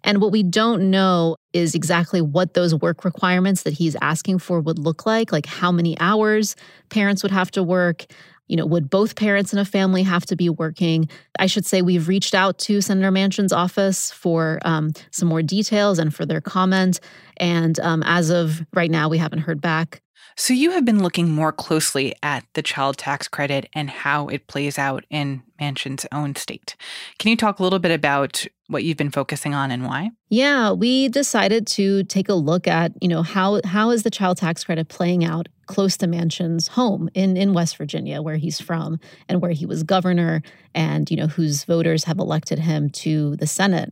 And 0.04 0.20
what 0.20 0.34
we 0.34 0.44
don't 0.44 0.92
know 0.92 1.38
is 1.54 1.74
exactly 1.74 2.22
what 2.22 2.56
those 2.56 2.76
work 2.76 3.06
requirements 3.06 3.64
that 3.64 3.74
he's 3.74 3.96
asking 4.02 4.40
for 4.40 4.60
would 4.60 4.80
look 4.80 5.06
like, 5.06 5.32
like 5.32 5.46
how 5.46 5.72
many 5.72 5.98
hours 6.02 6.58
parents 6.90 7.24
would 7.24 7.32
have 7.32 7.52
to 7.52 7.64
work, 7.64 8.06
you 8.48 8.56
know, 8.56 8.66
would 8.66 8.90
both 8.90 9.16
parents 9.16 9.54
in 9.54 9.60
a 9.60 9.66
family 9.66 10.04
have 10.04 10.26
to 10.28 10.36
be 10.36 10.50
working? 10.50 11.10
I 11.40 11.48
should 11.48 11.66
say 11.66 11.82
we've 11.82 12.08
reached 12.08 12.34
out 12.34 12.58
to 12.60 12.82
Senator 12.82 13.12
Manchin's 13.12 13.54
office 13.54 14.12
for 14.12 14.60
um, 14.64 14.92
some 15.12 15.28
more 15.28 15.42
details 15.42 16.00
and 16.00 16.14
for 16.14 16.26
their 16.26 16.42
comment. 16.42 17.00
And 17.38 17.80
um, 17.80 18.04
as 18.06 18.30
of 18.30 18.66
right 18.74 18.92
now, 18.92 19.10
we 19.10 19.18
haven't 19.18 19.40
heard 19.40 19.62
back. 19.62 20.02
So, 20.40 20.54
you 20.54 20.70
have 20.72 20.86
been 20.86 21.02
looking 21.02 21.32
more 21.32 21.52
closely 21.52 22.14
at 22.22 22.46
the 22.54 22.62
child 22.62 22.98
tax 22.98 23.28
credit 23.28 23.68
and 23.74 23.90
how 23.90 24.28
it 24.28 24.46
plays 24.46 24.78
out 24.78 25.04
in 25.10 25.42
Manchin's 25.60 26.06
own 26.12 26.36
state. 26.36 26.76
Can 27.18 27.32
you 27.32 27.36
talk 27.36 27.58
a 27.58 27.64
little 27.64 27.80
bit 27.80 27.90
about 27.90 28.46
what 28.68 28.84
you've 28.84 28.98
been 28.98 29.10
focusing 29.10 29.56
on 29.56 29.72
and 29.72 29.84
why? 29.84 30.12
Yeah, 30.30 30.74
we 30.74 31.10
decided 31.10 31.66
to 31.68 32.04
take 32.04 32.30
a 32.30 32.36
look 32.36 32.68
at, 32.68 32.92
you 33.02 33.08
know, 33.08 33.24
how 33.24 33.62
how 33.66 33.90
is 33.90 34.04
the 34.04 34.12
child 34.12 34.38
tax 34.38 34.64
credit 34.64 34.90
playing 34.90 35.26
out 35.26 35.48
close 35.66 35.98
to 35.98 36.08
Manchin's 36.08 36.68
home 36.68 37.10
in 37.16 37.36
in 37.36 37.54
West 37.54 37.76
Virginia 37.76 38.22
where 38.22 38.38
he's 38.38 38.62
from 38.62 39.00
and 39.28 39.42
where 39.42 39.52
he 39.52 39.66
was 39.66 39.82
governor 39.82 40.44
and, 40.76 41.10
you 41.10 41.18
know, 41.18 41.28
whose 41.28 41.64
voters 41.64 42.04
have 42.04 42.20
elected 42.20 42.60
him 42.60 42.92
to 42.92 43.36
the 43.38 43.48
Senate. 43.48 43.92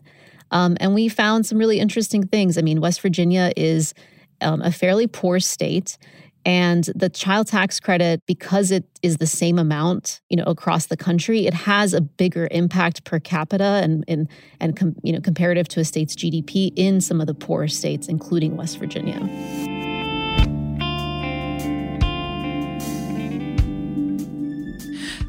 Um, 0.51 0.77
and 0.79 0.93
we 0.93 1.09
found 1.09 1.47
some 1.47 1.57
really 1.57 1.79
interesting 1.79 2.27
things. 2.27 2.55
I 2.55 2.61
mean, 2.61 2.81
West 2.81 3.01
Virginia 3.01 3.51
is 3.57 3.95
um, 4.41 4.61
a 4.61 4.71
fairly 4.71 5.07
poor 5.07 5.39
state. 5.39 5.97
And 6.45 6.83
the 6.95 7.09
child 7.09 7.47
tax 7.47 7.79
credit, 7.79 8.21
because 8.27 8.69
it 8.69 8.85
is 9.01 9.17
the 9.17 9.25
same 9.25 9.57
amount, 9.57 10.21
you 10.29 10.37
know, 10.37 10.43
across 10.43 10.85
the 10.85 10.97
country, 10.97 11.47
it 11.47 11.55
has 11.55 11.93
a 11.93 12.01
bigger 12.01 12.47
impact 12.51 13.03
per 13.03 13.19
capita 13.19 13.81
and 13.83 14.05
and 14.07 14.27
and 14.59 14.77
com, 14.77 14.95
you 15.01 15.11
know 15.11 15.19
comparative 15.19 15.67
to 15.69 15.79
a 15.79 15.85
state's 15.85 16.15
GDP 16.15 16.71
in 16.75 17.01
some 17.01 17.19
of 17.19 17.25
the 17.25 17.33
poorer 17.33 17.67
states, 17.67 18.07
including 18.07 18.57
West 18.57 18.77
Virginia. 18.77 19.19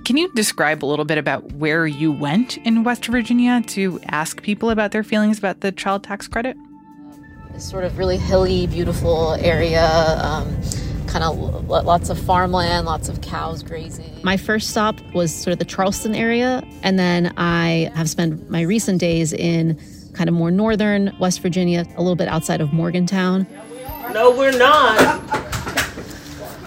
Can 0.05 0.17
you 0.17 0.31
describe 0.35 0.85
a 0.85 0.87
little 0.87 1.05
bit 1.05 1.19
about 1.19 1.51
where 1.55 1.85
you 1.87 2.13
went 2.13 2.59
in 2.59 2.85
West 2.85 3.07
Virginia 3.07 3.61
to 3.69 3.99
ask 4.07 4.41
people 4.41 4.71
about 4.71 4.93
their 4.93 5.03
feelings 5.03 5.37
about 5.37 5.63
the 5.63 5.73
child 5.73 6.05
tax 6.05 6.29
credit? 6.29 6.57
It's 7.55 7.69
sort 7.69 7.83
of 7.83 7.99
really 7.99 8.19
hilly, 8.19 8.69
beautiful 8.69 9.33
area. 9.41 9.89
Um, 10.23 10.63
kind 11.19 11.25
of 11.25 11.69
lots 11.69 12.11
of 12.11 12.19
farmland, 12.19 12.85
lots 12.85 13.09
of 13.09 13.23
cows 13.23 13.63
grazing. 13.63 14.11
My 14.23 14.37
first 14.37 14.69
stop 14.69 15.01
was 15.15 15.35
sort 15.35 15.53
of 15.53 15.59
the 15.59 15.65
Charleston 15.65 16.15
area, 16.15 16.63
and 16.83 16.99
then 16.99 17.33
I 17.39 17.91
have 17.95 18.11
spent 18.11 18.51
my 18.51 18.61
recent 18.61 19.01
days 19.01 19.33
in 19.33 19.81
kind 20.13 20.29
of 20.29 20.35
more 20.35 20.51
northern 20.51 21.17
West 21.19 21.41
Virginia, 21.41 21.87
a 21.97 22.03
little 22.03 22.17
bit 22.17 22.29
outside 22.29 22.61
of 22.61 22.75
Morgantown. 22.75 23.47
No, 24.13 24.31
we're 24.31 24.57
not. 24.59 24.99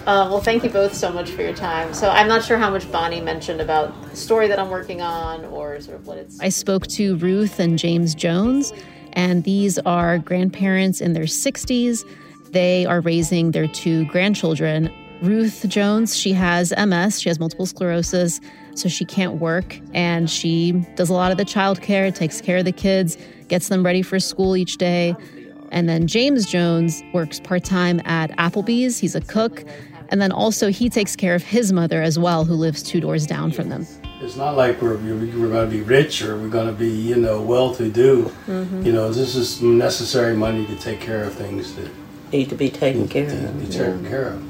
Uh, 0.07 0.27
well, 0.27 0.41
thank 0.41 0.63
you 0.63 0.69
both 0.71 0.95
so 0.95 1.11
much 1.11 1.29
for 1.29 1.43
your 1.43 1.53
time. 1.53 1.93
So 1.93 2.09
I'm 2.09 2.27
not 2.27 2.43
sure 2.43 2.57
how 2.57 2.71
much 2.71 2.91
Bonnie 2.91 3.21
mentioned 3.21 3.61
about 3.61 4.09
the 4.09 4.15
story 4.15 4.47
that 4.47 4.57
I'm 4.57 4.71
working 4.71 5.01
on 5.01 5.45
or 5.45 5.79
sort 5.79 5.95
of 5.95 6.07
what 6.07 6.17
it's. 6.17 6.39
I 6.39 6.49
spoke 6.49 6.87
to 6.87 7.17
Ruth 7.17 7.59
and 7.59 7.77
James 7.77 8.15
Jones, 8.15 8.73
And 9.13 9.43
these 9.43 9.77
are 9.79 10.17
grandparents 10.17 11.01
in 11.01 11.13
their 11.13 11.25
60s. 11.25 12.03
They 12.51 12.85
are 12.85 13.01
raising 13.01 13.51
their 13.51 13.67
two 13.67 14.05
grandchildren. 14.05 14.91
Ruth 15.21 15.65
Jones, 15.67 16.15
she 16.15 16.33
has 16.33 16.73
MS, 16.77 17.19
she 17.19 17.29
has 17.29 17.39
multiple 17.39 17.65
sclerosis, 17.65 18.39
so 18.75 18.87
she 18.87 19.03
can't 19.05 19.35
work. 19.35 19.79
And 19.93 20.29
she 20.29 20.71
does 20.95 21.09
a 21.09 21.13
lot 21.13 21.31
of 21.31 21.37
the 21.37 21.45
childcare, 21.45 22.13
takes 22.13 22.39
care 22.41 22.57
of 22.57 22.65
the 22.65 22.71
kids, 22.71 23.17
gets 23.47 23.67
them 23.67 23.85
ready 23.85 24.01
for 24.01 24.19
school 24.19 24.55
each 24.55 24.77
day. 24.77 25.15
And 25.71 25.87
then 25.87 26.07
James 26.07 26.45
Jones 26.45 27.03
works 27.13 27.39
part 27.39 27.63
time 27.63 28.01
at 28.05 28.31
Applebee's. 28.37 28.97
He's 28.97 29.15
a 29.15 29.21
cook. 29.21 29.63
And 30.11 30.21
then 30.21 30.31
also, 30.31 30.71
he 30.71 30.89
takes 30.89 31.15
care 31.15 31.35
of 31.35 31.43
his 31.43 31.71
mother 31.71 32.01
as 32.01 32.17
well, 32.17 32.43
who 32.43 32.55
lives 32.55 32.81
two 32.81 32.99
doors 32.99 33.27
down 33.27 33.51
from 33.51 33.69
them. 33.69 33.85
It's 34.21 34.35
not 34.35 34.57
like 34.57 34.81
we're, 34.81 34.97
we're 34.97 35.49
going 35.49 35.69
to 35.69 35.77
be 35.77 35.81
rich 35.81 36.23
or 36.23 36.35
we're 36.35 36.49
going 36.49 36.67
to 36.67 36.73
be, 36.73 36.89
you 36.89 37.15
know, 37.15 37.41
well 37.41 37.75
to 37.75 37.89
do. 37.89 38.23
Mm-hmm. 38.47 38.83
You 38.83 38.91
know, 38.91 39.13
this 39.13 39.35
is 39.35 39.61
necessary 39.61 40.35
money 40.35 40.65
to 40.65 40.75
take 40.75 40.99
care 40.99 41.23
of 41.23 41.35
things 41.35 41.75
that 41.75 41.89
need 42.31 42.49
to 42.49 42.55
be 42.55 42.69
taken 42.69 43.07
care 43.07 43.27
of. 43.27 43.59
Be 43.59 43.67
taken 43.67 44.07
care 44.07 44.27
of. 44.27 44.48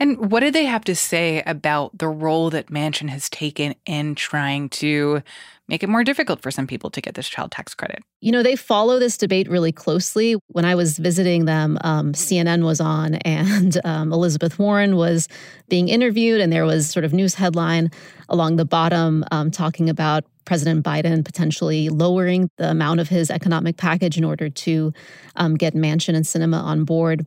And 0.00 0.30
what 0.30 0.40
did 0.40 0.54
they 0.54 0.64
have 0.64 0.84
to 0.84 0.94
say 0.94 1.42
about 1.46 1.96
the 1.96 2.08
role 2.08 2.50
that 2.50 2.68
Manchin 2.68 3.08
has 3.08 3.28
taken 3.28 3.74
in 3.86 4.14
trying 4.14 4.68
to 4.70 5.22
make 5.68 5.82
it 5.82 5.88
more 5.88 6.04
difficult 6.04 6.42
for 6.42 6.50
some 6.50 6.66
people 6.66 6.90
to 6.90 7.00
get 7.00 7.14
this 7.14 7.28
child 7.28 7.50
tax 7.50 7.74
credit? 7.74 8.02
You 8.20 8.32
know, 8.32 8.42
they 8.42 8.56
follow 8.56 8.98
this 8.98 9.16
debate 9.16 9.48
really 9.48 9.72
closely. 9.72 10.36
When 10.48 10.64
I 10.64 10.74
was 10.74 10.98
visiting 10.98 11.44
them, 11.44 11.78
um, 11.82 12.12
CNN 12.12 12.64
was 12.64 12.80
on, 12.80 13.14
and 13.24 13.78
um, 13.84 14.12
Elizabeth 14.12 14.58
Warren 14.58 14.96
was 14.96 15.28
being 15.68 15.88
interviewed, 15.88 16.40
and 16.40 16.52
there 16.52 16.66
was 16.66 16.90
sort 16.90 17.04
of 17.04 17.12
news 17.12 17.34
headline 17.34 17.90
along 18.28 18.56
the 18.56 18.64
bottom 18.64 19.24
um, 19.30 19.50
talking 19.50 19.88
about 19.88 20.24
President 20.44 20.84
Biden 20.84 21.24
potentially 21.24 21.88
lowering 21.88 22.50
the 22.56 22.70
amount 22.70 23.00
of 23.00 23.08
his 23.08 23.30
economic 23.30 23.76
package 23.76 24.18
in 24.18 24.24
order 24.24 24.50
to 24.50 24.92
um, 25.36 25.56
get 25.56 25.74
Manchin 25.74 26.16
and 26.16 26.24
Sinema 26.24 26.60
on 26.60 26.84
board 26.84 27.26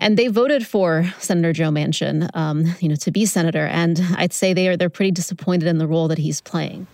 and 0.00 0.16
they 0.16 0.28
voted 0.28 0.66
for 0.66 1.12
Senator 1.18 1.52
Joe 1.52 1.68
Manchin, 1.68 2.34
um, 2.34 2.74
you 2.80 2.88
know, 2.88 2.96
to 2.96 3.10
be 3.10 3.26
senator. 3.26 3.66
And 3.66 4.00
I'd 4.16 4.32
say 4.32 4.54
they 4.54 4.66
are 4.66 4.76
they're 4.76 4.90
pretty 4.90 5.12
disappointed 5.12 5.68
in 5.68 5.78
the 5.78 5.86
role 5.86 6.08
that 6.08 6.18
he's 6.18 6.40
playing. 6.40 6.86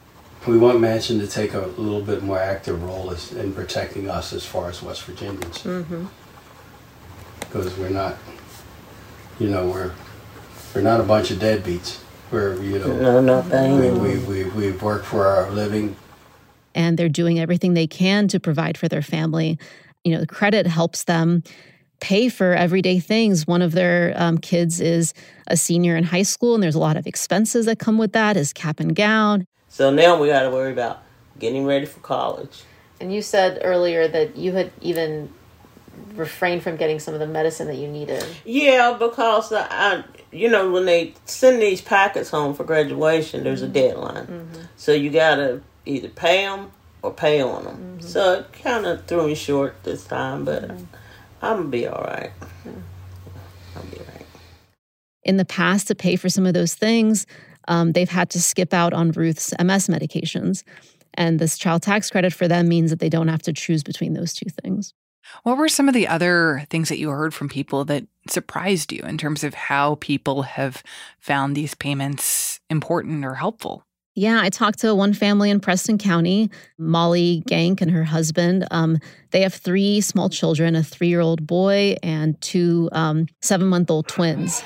We 0.46 0.58
want 0.58 0.78
Manchin 0.78 1.20
to 1.20 1.26
take 1.26 1.54
a 1.54 1.60
little 1.60 2.02
bit 2.02 2.22
more 2.22 2.38
active 2.38 2.82
role 2.82 3.10
as, 3.10 3.32
in 3.32 3.52
protecting 3.52 4.10
us 4.10 4.32
as 4.32 4.44
far 4.44 4.68
as 4.68 4.82
West 4.82 5.02
Virginians, 5.04 5.62
mm-hmm. 5.62 6.06
because 7.40 7.76
we're 7.78 7.88
not, 7.88 8.16
you 9.38 9.48
know, 9.48 9.68
we're 9.68 9.92
we're 10.74 10.82
not 10.82 11.00
a 11.00 11.04
bunch 11.04 11.30
of 11.30 11.38
deadbeats. 11.38 12.00
We're 12.30 12.60
you 12.60 12.78
know, 12.78 13.20
no, 13.20 13.20
nothing. 13.20 13.78
We 13.78 13.90
we 13.90 14.18
we 14.18 14.44
we 14.50 14.72
work 14.72 15.04
for 15.04 15.26
our 15.26 15.50
living, 15.50 15.96
and 16.74 16.98
they're 16.98 17.08
doing 17.08 17.38
everything 17.38 17.74
they 17.74 17.86
can 17.86 18.26
to 18.28 18.40
provide 18.40 18.76
for 18.76 18.88
their 18.88 19.02
family. 19.02 19.58
You 20.04 20.14
know, 20.14 20.20
the 20.20 20.26
credit 20.26 20.66
helps 20.68 21.04
them 21.04 21.42
pay 22.00 22.28
for 22.28 22.54
everyday 22.54 23.00
things. 23.00 23.46
One 23.46 23.62
of 23.62 23.72
their 23.72 24.12
um, 24.16 24.38
kids 24.38 24.80
is 24.80 25.14
a 25.46 25.56
senior 25.56 25.96
in 25.96 26.04
high 26.04 26.22
school, 26.22 26.54
and 26.54 26.62
there's 26.62 26.74
a 26.74 26.80
lot 26.80 26.96
of 26.96 27.06
expenses 27.06 27.66
that 27.66 27.78
come 27.78 27.98
with 27.98 28.12
that, 28.12 28.36
his 28.36 28.52
cap 28.52 28.80
and 28.80 28.94
gown. 28.94 29.46
So 29.68 29.90
now 29.90 30.20
we 30.20 30.28
got 30.28 30.42
to 30.42 30.50
worry 30.50 30.72
about 30.72 31.02
getting 31.38 31.66
ready 31.66 31.86
for 31.86 32.00
college. 32.00 32.62
And 33.00 33.12
you 33.12 33.22
said 33.22 33.60
earlier 33.62 34.08
that 34.08 34.36
you 34.36 34.52
had 34.52 34.72
even 34.80 35.30
refrained 36.14 36.62
from 36.62 36.76
getting 36.76 36.98
some 36.98 37.14
of 37.14 37.20
the 37.20 37.26
medicine 37.26 37.66
that 37.66 37.76
you 37.76 37.88
needed. 37.88 38.24
Yeah, 38.44 38.96
because 38.98 39.52
I, 39.52 40.04
you 40.32 40.48
know, 40.48 40.70
when 40.70 40.86
they 40.86 41.14
send 41.24 41.60
these 41.60 41.80
packets 41.80 42.30
home 42.30 42.54
for 42.54 42.64
graduation, 42.64 43.44
there's 43.44 43.62
mm-hmm. 43.62 43.70
a 43.70 43.74
deadline. 43.74 44.26
Mm-hmm. 44.26 44.62
So 44.76 44.92
you 44.92 45.10
got 45.10 45.36
to 45.36 45.62
either 45.84 46.08
pay 46.08 46.44
them 46.44 46.70
or 47.02 47.12
pay 47.12 47.40
on 47.40 47.64
them. 47.64 47.76
Mm-hmm. 47.76 48.00
So 48.06 48.40
it 48.40 48.52
kind 48.52 48.86
of 48.86 49.04
threw 49.06 49.26
me 49.26 49.34
short 49.34 49.82
this 49.84 50.04
time, 50.04 50.44
but. 50.44 50.70
I'm 51.42 51.56
gonna 51.58 51.68
be 51.68 51.86
all 51.86 52.02
right. 52.02 52.30
I'll 53.76 53.82
be 53.84 53.98
all 53.98 54.04
right. 54.06 54.26
In 55.24 55.36
the 55.36 55.44
past, 55.44 55.88
to 55.88 55.94
pay 55.94 56.16
for 56.16 56.28
some 56.28 56.46
of 56.46 56.54
those 56.54 56.74
things, 56.74 57.26
um, 57.68 57.92
they've 57.92 58.08
had 58.08 58.30
to 58.30 58.40
skip 58.40 58.72
out 58.72 58.92
on 58.92 59.12
Ruth's 59.12 59.52
MS 59.58 59.88
medications. 59.88 60.62
And 61.14 61.38
this 61.38 61.58
child 61.58 61.82
tax 61.82 62.10
credit 62.10 62.32
for 62.32 62.46
them 62.46 62.68
means 62.68 62.90
that 62.90 63.00
they 63.00 63.08
don't 63.08 63.28
have 63.28 63.42
to 63.42 63.52
choose 63.52 63.82
between 63.82 64.12
those 64.12 64.34
two 64.34 64.50
things. 64.62 64.94
What 65.42 65.56
were 65.56 65.68
some 65.68 65.88
of 65.88 65.94
the 65.94 66.06
other 66.06 66.64
things 66.70 66.88
that 66.88 66.98
you 66.98 67.10
heard 67.10 67.34
from 67.34 67.48
people 67.48 67.84
that 67.86 68.06
surprised 68.28 68.92
you 68.92 69.02
in 69.02 69.18
terms 69.18 69.42
of 69.42 69.54
how 69.54 69.96
people 69.96 70.42
have 70.42 70.82
found 71.18 71.56
these 71.56 71.74
payments 71.74 72.60
important 72.70 73.24
or 73.24 73.34
helpful? 73.34 73.85
Yeah, 74.18 74.40
I 74.40 74.48
talked 74.48 74.78
to 74.78 74.94
one 74.94 75.12
family 75.12 75.50
in 75.50 75.60
Preston 75.60 75.98
County, 75.98 76.50
Molly 76.78 77.42
Gank 77.46 77.82
and 77.82 77.90
her 77.90 78.02
husband. 78.02 78.66
Um, 78.70 78.98
they 79.30 79.42
have 79.42 79.52
three 79.52 80.00
small 80.00 80.30
children 80.30 80.74
a 80.74 80.82
three 80.82 81.08
year 81.08 81.20
old 81.20 81.46
boy 81.46 81.96
and 82.02 82.40
two 82.40 82.88
um, 82.92 83.26
seven 83.42 83.66
month 83.66 83.90
old 83.90 84.08
twins. 84.08 84.62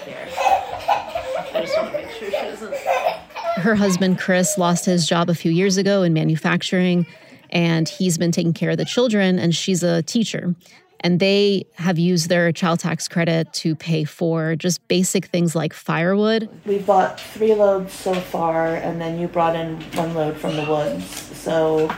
Her 3.56 3.74
husband, 3.74 4.20
Chris, 4.20 4.56
lost 4.56 4.86
his 4.86 5.08
job 5.08 5.28
a 5.28 5.34
few 5.34 5.50
years 5.50 5.76
ago 5.76 6.04
in 6.04 6.12
manufacturing, 6.12 7.04
and 7.50 7.88
he's 7.88 8.18
been 8.18 8.30
taking 8.30 8.52
care 8.52 8.70
of 8.70 8.78
the 8.78 8.84
children, 8.84 9.40
and 9.40 9.52
she's 9.52 9.82
a 9.82 10.04
teacher 10.04 10.54
and 11.00 11.18
they 11.18 11.66
have 11.74 11.98
used 11.98 12.28
their 12.28 12.52
child 12.52 12.80
tax 12.80 13.08
credit 13.08 13.52
to 13.54 13.74
pay 13.74 14.04
for 14.04 14.54
just 14.56 14.86
basic 14.88 15.26
things 15.26 15.54
like 15.54 15.72
firewood. 15.72 16.48
We 16.66 16.78
bought 16.78 17.18
three 17.18 17.54
loads 17.54 17.92
so 17.92 18.14
far, 18.14 18.76
and 18.76 19.00
then 19.00 19.18
you 19.18 19.26
brought 19.26 19.56
in 19.56 19.80
one 19.94 20.14
load 20.14 20.36
from 20.36 20.56
the 20.56 20.64
woods. 20.64 21.06
So 21.06 21.90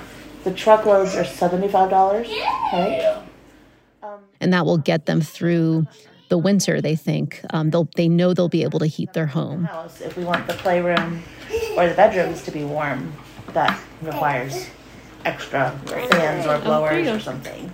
the 0.44 0.52
truckloads 0.52 1.14
are 1.16 1.24
$75, 1.24 1.92
right? 2.72 3.22
Um, 4.02 4.20
and 4.40 4.52
that 4.52 4.64
will 4.64 4.78
get 4.78 5.06
them 5.06 5.20
through 5.20 5.86
the 6.28 6.38
winter, 6.38 6.80
they 6.80 6.96
think. 6.96 7.40
Um, 7.50 7.70
they'll, 7.70 7.88
they 7.96 8.08
know 8.08 8.34
they'll 8.34 8.48
be 8.48 8.62
able 8.62 8.78
to 8.78 8.86
heat 8.86 9.12
their 9.12 9.26
home. 9.26 9.68
If 10.00 10.16
we 10.16 10.24
want 10.24 10.46
the 10.46 10.54
playroom 10.54 11.22
or 11.76 11.88
the 11.88 11.94
bedrooms 11.94 12.42
to 12.44 12.50
be 12.50 12.64
warm, 12.64 13.12
that 13.48 13.78
requires 14.00 14.68
extra 15.24 15.78
fans 15.86 16.46
or 16.46 16.54
oh, 16.54 16.60
blowers 16.60 17.08
or 17.08 17.20
something. 17.20 17.72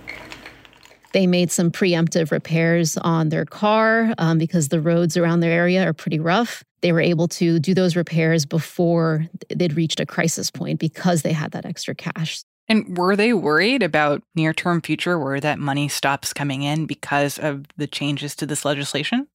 They 1.13 1.27
made 1.27 1.51
some 1.51 1.71
preemptive 1.71 2.31
repairs 2.31 2.97
on 2.97 3.29
their 3.29 3.45
car 3.45 4.13
um, 4.17 4.37
because 4.37 4.69
the 4.69 4.81
roads 4.81 5.17
around 5.17 5.39
their 5.39 5.51
area 5.51 5.87
are 5.87 5.93
pretty 5.93 6.19
rough. 6.19 6.63
They 6.81 6.91
were 6.91 7.01
able 7.01 7.27
to 7.29 7.59
do 7.59 7.73
those 7.73 7.95
repairs 7.95 8.45
before 8.45 9.25
they'd 9.53 9.73
reached 9.73 9.99
a 9.99 10.05
crisis 10.05 10.49
point 10.51 10.79
because 10.79 11.23
they 11.23 11.33
had 11.33 11.51
that 11.51 11.65
extra 11.65 11.95
cash. 11.95 12.43
And 12.67 12.97
were 12.97 13.15
they 13.15 13.33
worried 13.33 13.81
about 13.81 14.21
near 14.35 14.53
term 14.53 14.81
future 14.81 15.17
where 15.17 15.39
that 15.39 15.57
money 15.57 15.87
stops 15.89 16.33
coming 16.33 16.61
in 16.61 16.85
because 16.85 17.39
of 17.39 17.65
the 17.77 17.87
changes 17.87 18.35
to 18.37 18.45
this 18.45 18.63
legislation? 18.63 19.27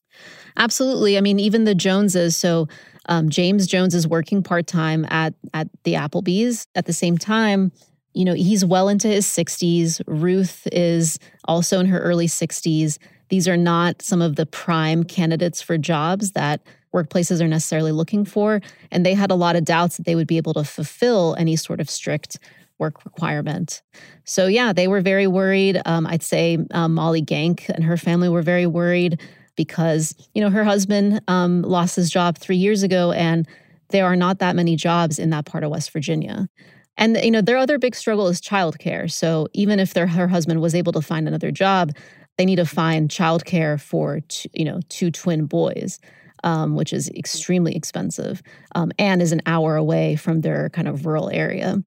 Absolutely. 0.56 1.18
I 1.18 1.20
mean, 1.20 1.40
even 1.40 1.64
the 1.64 1.74
Joneses. 1.74 2.36
So 2.36 2.68
um, 3.06 3.28
James 3.28 3.66
Jones 3.66 3.94
is 3.94 4.06
working 4.06 4.42
part 4.42 4.68
time 4.68 5.04
at 5.10 5.34
at 5.52 5.68
the 5.82 5.94
Applebee's. 5.94 6.68
At 6.76 6.86
the 6.86 6.92
same 6.92 7.18
time, 7.18 7.72
you 8.14 8.24
know, 8.24 8.34
he's 8.34 8.64
well 8.64 8.88
into 8.88 9.08
his 9.08 9.26
60s. 9.26 10.00
Ruth 10.06 10.66
is 10.72 11.18
also 11.46 11.80
in 11.80 11.86
her 11.86 11.98
early 11.98 12.26
60s. 12.26 12.98
These 13.28 13.48
are 13.48 13.56
not 13.56 14.02
some 14.02 14.22
of 14.22 14.36
the 14.36 14.46
prime 14.46 15.04
candidates 15.04 15.60
for 15.60 15.76
jobs 15.76 16.32
that 16.32 16.62
workplaces 16.94 17.40
are 17.40 17.48
necessarily 17.48 17.92
looking 17.92 18.24
for. 18.24 18.60
And 18.90 19.04
they 19.04 19.14
had 19.14 19.30
a 19.30 19.34
lot 19.34 19.56
of 19.56 19.64
doubts 19.64 19.96
that 19.96 20.06
they 20.06 20.14
would 20.14 20.28
be 20.28 20.36
able 20.36 20.54
to 20.54 20.64
fulfill 20.64 21.34
any 21.38 21.56
sort 21.56 21.80
of 21.80 21.90
strict 21.90 22.38
work 22.78 23.04
requirement. 23.04 23.82
So, 24.24 24.46
yeah, 24.46 24.72
they 24.72 24.88
were 24.88 25.00
very 25.00 25.26
worried. 25.26 25.80
Um, 25.84 26.06
I'd 26.06 26.22
say 26.22 26.58
um, 26.72 26.94
Molly 26.94 27.22
Gank 27.22 27.68
and 27.68 27.84
her 27.84 27.96
family 27.96 28.28
were 28.28 28.42
very 28.42 28.66
worried 28.66 29.20
because, 29.56 30.14
you 30.34 30.40
know, 30.40 30.50
her 30.50 30.64
husband 30.64 31.20
um, 31.28 31.62
lost 31.62 31.96
his 31.96 32.10
job 32.10 32.38
three 32.38 32.56
years 32.56 32.82
ago, 32.82 33.12
and 33.12 33.46
there 33.90 34.04
are 34.06 34.16
not 34.16 34.40
that 34.40 34.56
many 34.56 34.74
jobs 34.76 35.18
in 35.18 35.30
that 35.30 35.46
part 35.46 35.62
of 35.62 35.70
West 35.70 35.92
Virginia. 35.92 36.48
And 36.96 37.16
you 37.22 37.30
know, 37.30 37.40
their 37.40 37.56
other 37.56 37.78
big 37.78 37.94
struggle 37.94 38.28
is 38.28 38.40
childcare. 38.40 39.10
So 39.10 39.48
even 39.52 39.80
if 39.80 39.94
their 39.94 40.06
her 40.06 40.28
husband 40.28 40.60
was 40.60 40.74
able 40.74 40.92
to 40.92 41.02
find 41.02 41.26
another 41.26 41.50
job, 41.50 41.92
they 42.38 42.44
need 42.44 42.56
to 42.56 42.66
find 42.66 43.08
childcare 43.08 43.80
for 43.80 44.20
two, 44.20 44.48
you 44.52 44.64
know 44.64 44.80
two 44.88 45.10
twin 45.10 45.46
boys, 45.46 46.00
um, 46.44 46.76
which 46.76 46.92
is 46.92 47.08
extremely 47.10 47.74
expensive, 47.74 48.42
um, 48.74 48.92
and 48.98 49.22
is 49.22 49.32
an 49.32 49.42
hour 49.46 49.76
away 49.76 50.16
from 50.16 50.40
their 50.40 50.68
kind 50.70 50.88
of 50.88 51.06
rural 51.06 51.30
area. 51.30 51.82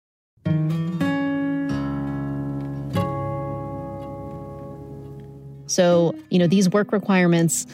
So 5.67 6.15
you 6.29 6.39
know, 6.39 6.47
these 6.47 6.69
work 6.69 6.91
requirements 6.91 7.65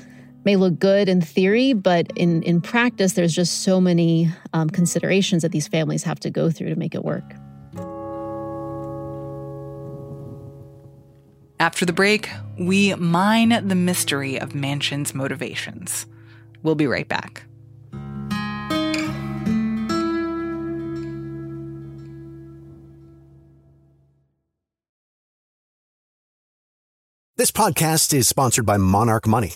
may 0.45 0.55
look 0.55 0.79
good 0.79 1.09
in 1.09 1.21
theory, 1.21 1.73
but 1.73 2.12
in, 2.15 2.43
in 2.43 2.62
practice, 2.62 3.13
there's 3.13 3.33
just 3.33 3.63
so 3.63 3.79
many 3.79 4.29
um, 4.53 4.69
considerations 4.69 5.41
that 5.41 5.51
these 5.51 5.67
families 5.67 6.03
have 6.03 6.19
to 6.21 6.29
go 6.29 6.51
through 6.51 6.69
to 6.69 6.75
make 6.75 6.95
it 6.95 7.03
work. 7.03 7.23
After 11.59 11.85
the 11.85 11.93
break, 11.93 12.29
we 12.59 12.93
mine 12.95 13.50
the 13.67 13.75
mystery 13.75 14.38
of 14.38 14.50
Manchin's 14.50 15.13
motivations. 15.13 16.05
We'll 16.62 16.75
be 16.75 16.88
right 16.88 17.07
back. 17.07 17.43
This 27.35 27.51
podcast 27.51 28.13
is 28.13 28.27
sponsored 28.27 28.65
by 28.65 28.77
Monarch 28.77 29.25
Money. 29.25 29.55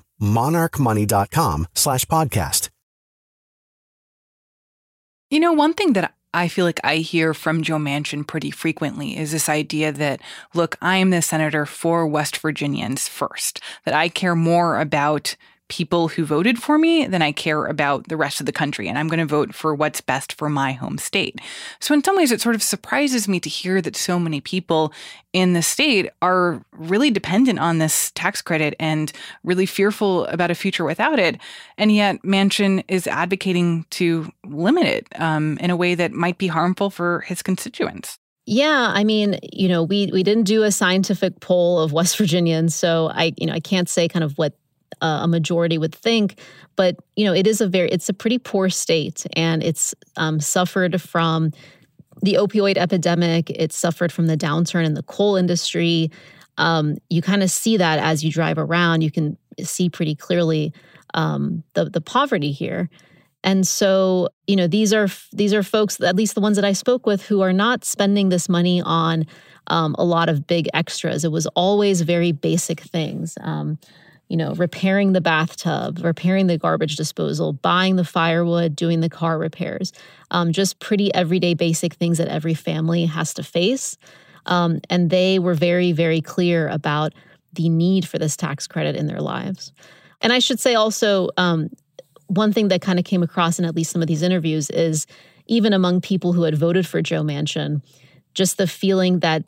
monarchmoney.com 0.21 1.67
slash 1.73 2.05
podcast. 2.05 2.69
You 5.29 5.39
know, 5.39 5.53
one 5.53 5.73
thing 5.73 5.93
that 5.93 6.13
I 6.33 6.47
feel 6.47 6.65
like 6.65 6.79
I 6.83 6.97
hear 6.97 7.33
from 7.33 7.61
Joe 7.61 7.77
Manchin 7.77 8.25
pretty 8.27 8.51
frequently 8.51 9.17
is 9.17 9.31
this 9.31 9.49
idea 9.49 9.91
that, 9.91 10.21
look, 10.53 10.77
I 10.81 10.97
am 10.97 11.09
the 11.09 11.21
senator 11.21 11.65
for 11.65 12.05
West 12.07 12.37
Virginians 12.37 13.07
first, 13.07 13.61
that 13.85 13.93
I 13.93 14.09
care 14.09 14.35
more 14.35 14.79
about 14.79 15.35
people 15.71 16.09
who 16.09 16.25
voted 16.25 16.61
for 16.61 16.77
me 16.77 17.07
than 17.07 17.21
I 17.21 17.31
care 17.31 17.65
about 17.65 18.09
the 18.09 18.17
rest 18.17 18.41
of 18.41 18.45
the 18.45 18.51
country. 18.51 18.89
And 18.89 18.99
I'm 18.99 19.07
going 19.07 19.21
to 19.21 19.25
vote 19.25 19.55
for 19.55 19.73
what's 19.73 20.01
best 20.01 20.33
for 20.33 20.49
my 20.49 20.73
home 20.73 20.97
state. 20.97 21.39
So, 21.79 21.93
in 21.93 22.03
some 22.03 22.17
ways, 22.17 22.29
it 22.33 22.41
sort 22.41 22.55
of 22.55 22.61
surprises 22.61 23.29
me 23.29 23.39
to 23.39 23.47
hear 23.47 23.81
that 23.81 23.95
so 23.95 24.19
many 24.19 24.41
people 24.41 24.91
in 25.31 25.53
the 25.53 25.61
state 25.61 26.09
are 26.21 26.61
really 26.73 27.09
dependent 27.09 27.57
on 27.59 27.77
this 27.77 28.11
tax 28.11 28.41
credit 28.41 28.75
and 28.81 29.13
really 29.45 29.65
fearful 29.65 30.25
about 30.25 30.51
a 30.51 30.55
future 30.55 30.83
without 30.83 31.19
it. 31.19 31.39
And 31.77 31.89
yet, 31.89 32.21
Manchin 32.21 32.83
is 32.89 33.07
advocating 33.07 33.85
to 33.91 34.29
limit 34.45 34.85
it 34.85 35.07
um, 35.15 35.57
in 35.59 35.69
a 35.69 35.77
way 35.77 35.95
that 35.95 36.11
might 36.11 36.37
be 36.37 36.47
harmful 36.47 36.89
for 36.89 37.21
his 37.21 37.41
constituents. 37.41 38.19
Yeah, 38.45 38.91
I 38.93 39.05
mean, 39.05 39.39
you 39.53 39.69
know, 39.69 39.83
we 39.83 40.09
we 40.11 40.23
didn't 40.23 40.43
do 40.43 40.63
a 40.63 40.71
scientific 40.71 41.39
poll 41.39 41.79
of 41.79 41.93
West 41.93 42.17
Virginians, 42.17 42.75
so 42.75 43.09
I, 43.13 43.33
you 43.37 43.45
know, 43.45 43.53
I 43.53 43.61
can't 43.61 43.87
say 43.87 44.09
kind 44.09 44.25
of 44.25 44.37
what 44.37 44.53
a 45.05 45.27
majority 45.27 45.77
would 45.77 45.95
think. 45.95 46.39
But 46.75 46.97
you 47.15 47.25
know, 47.25 47.33
it 47.33 47.47
is 47.47 47.61
a 47.61 47.67
very 47.67 47.89
it's 47.89 48.09
a 48.09 48.13
pretty 48.13 48.37
poor 48.37 48.69
state, 48.69 49.25
and 49.33 49.63
it's 49.63 49.93
um, 50.17 50.39
suffered 50.39 51.01
from 51.01 51.51
the 52.21 52.33
opioid 52.33 52.77
epidemic. 52.77 53.49
It 53.49 53.73
suffered 53.73 54.11
from 54.11 54.27
the 54.27 54.37
downturn 54.37 54.85
in 54.85 54.93
the 54.93 55.03
coal 55.03 55.35
industry. 55.35 56.11
Um, 56.57 56.97
you 57.09 57.21
kind 57.21 57.43
of 57.43 57.49
see 57.49 57.77
that 57.77 57.99
as 57.99 58.23
you 58.23 58.31
drive 58.31 58.57
around. 58.57 59.01
You 59.01 59.11
can 59.11 59.37
see 59.61 59.89
pretty 59.89 60.15
clearly 60.15 60.73
um, 61.13 61.63
the 61.73 61.89
the 61.89 62.01
poverty 62.01 62.51
here. 62.51 62.89
And 63.43 63.67
so, 63.67 64.29
you 64.45 64.55
know, 64.55 64.67
these 64.67 64.93
are 64.93 65.07
these 65.33 65.53
are 65.53 65.63
folks, 65.63 65.99
at 66.01 66.15
least 66.15 66.35
the 66.35 66.41
ones 66.41 66.57
that 66.57 66.65
I 66.65 66.73
spoke 66.73 67.05
with, 67.05 67.23
who 67.23 67.41
are 67.41 67.53
not 67.53 67.83
spending 67.83 68.29
this 68.29 68.47
money 68.47 68.81
on 68.81 69.25
um, 69.67 69.95
a 69.97 70.03
lot 70.03 70.29
of 70.29 70.45
big 70.45 70.69
extras. 70.73 71.25
It 71.25 71.31
was 71.31 71.47
always 71.47 72.01
very 72.01 72.31
basic 72.31 72.81
things. 72.81 73.37
Um, 73.41 73.79
you 74.31 74.37
know, 74.37 74.53
repairing 74.53 75.11
the 75.11 75.19
bathtub, 75.19 75.99
repairing 76.01 76.47
the 76.47 76.57
garbage 76.57 76.95
disposal, 76.95 77.51
buying 77.51 77.97
the 77.97 78.05
firewood, 78.05 78.77
doing 78.77 79.01
the 79.01 79.09
car 79.09 79.37
repairs, 79.37 79.91
um, 80.31 80.53
just 80.53 80.79
pretty 80.79 81.13
everyday 81.13 81.53
basic 81.53 81.95
things 81.95 82.17
that 82.17 82.29
every 82.29 82.53
family 82.53 83.05
has 83.05 83.33
to 83.33 83.43
face. 83.43 83.97
Um, 84.45 84.79
and 84.89 85.09
they 85.09 85.37
were 85.37 85.53
very, 85.53 85.91
very 85.91 86.21
clear 86.21 86.69
about 86.69 87.11
the 87.51 87.67
need 87.67 88.07
for 88.07 88.19
this 88.19 88.37
tax 88.37 88.67
credit 88.67 88.95
in 88.95 89.07
their 89.07 89.19
lives. 89.19 89.73
And 90.21 90.31
I 90.31 90.39
should 90.39 90.61
say 90.61 90.75
also, 90.75 91.27
um, 91.35 91.69
one 92.27 92.53
thing 92.53 92.69
that 92.69 92.81
kind 92.81 92.99
of 92.99 93.03
came 93.03 93.23
across 93.23 93.59
in 93.59 93.65
at 93.65 93.75
least 93.75 93.91
some 93.91 94.01
of 94.01 94.07
these 94.07 94.21
interviews 94.21 94.69
is 94.69 95.07
even 95.47 95.73
among 95.73 95.99
people 95.99 96.31
who 96.31 96.43
had 96.43 96.55
voted 96.55 96.87
for 96.87 97.01
Joe 97.01 97.21
Manchin, 97.21 97.81
just 98.33 98.57
the 98.57 98.67
feeling 98.67 99.19
that 99.19 99.43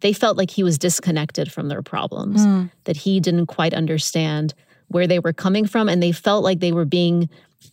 they 0.00 0.12
felt 0.12 0.36
like 0.36 0.50
he 0.50 0.62
was 0.62 0.78
disconnected 0.78 1.52
from 1.52 1.68
their 1.68 1.82
problems, 1.82 2.44
mm. 2.46 2.70
that 2.84 2.96
he 2.96 3.20
didn't 3.20 3.46
quite 3.46 3.74
understand 3.74 4.54
where 4.88 5.06
they 5.06 5.18
were 5.18 5.32
coming 5.32 5.66
from. 5.66 5.88
And 5.88 6.02
they 6.02 6.12
felt 6.12 6.44
like 6.44 6.60
they 6.60 6.72
were 6.72 6.84
being 6.84 7.28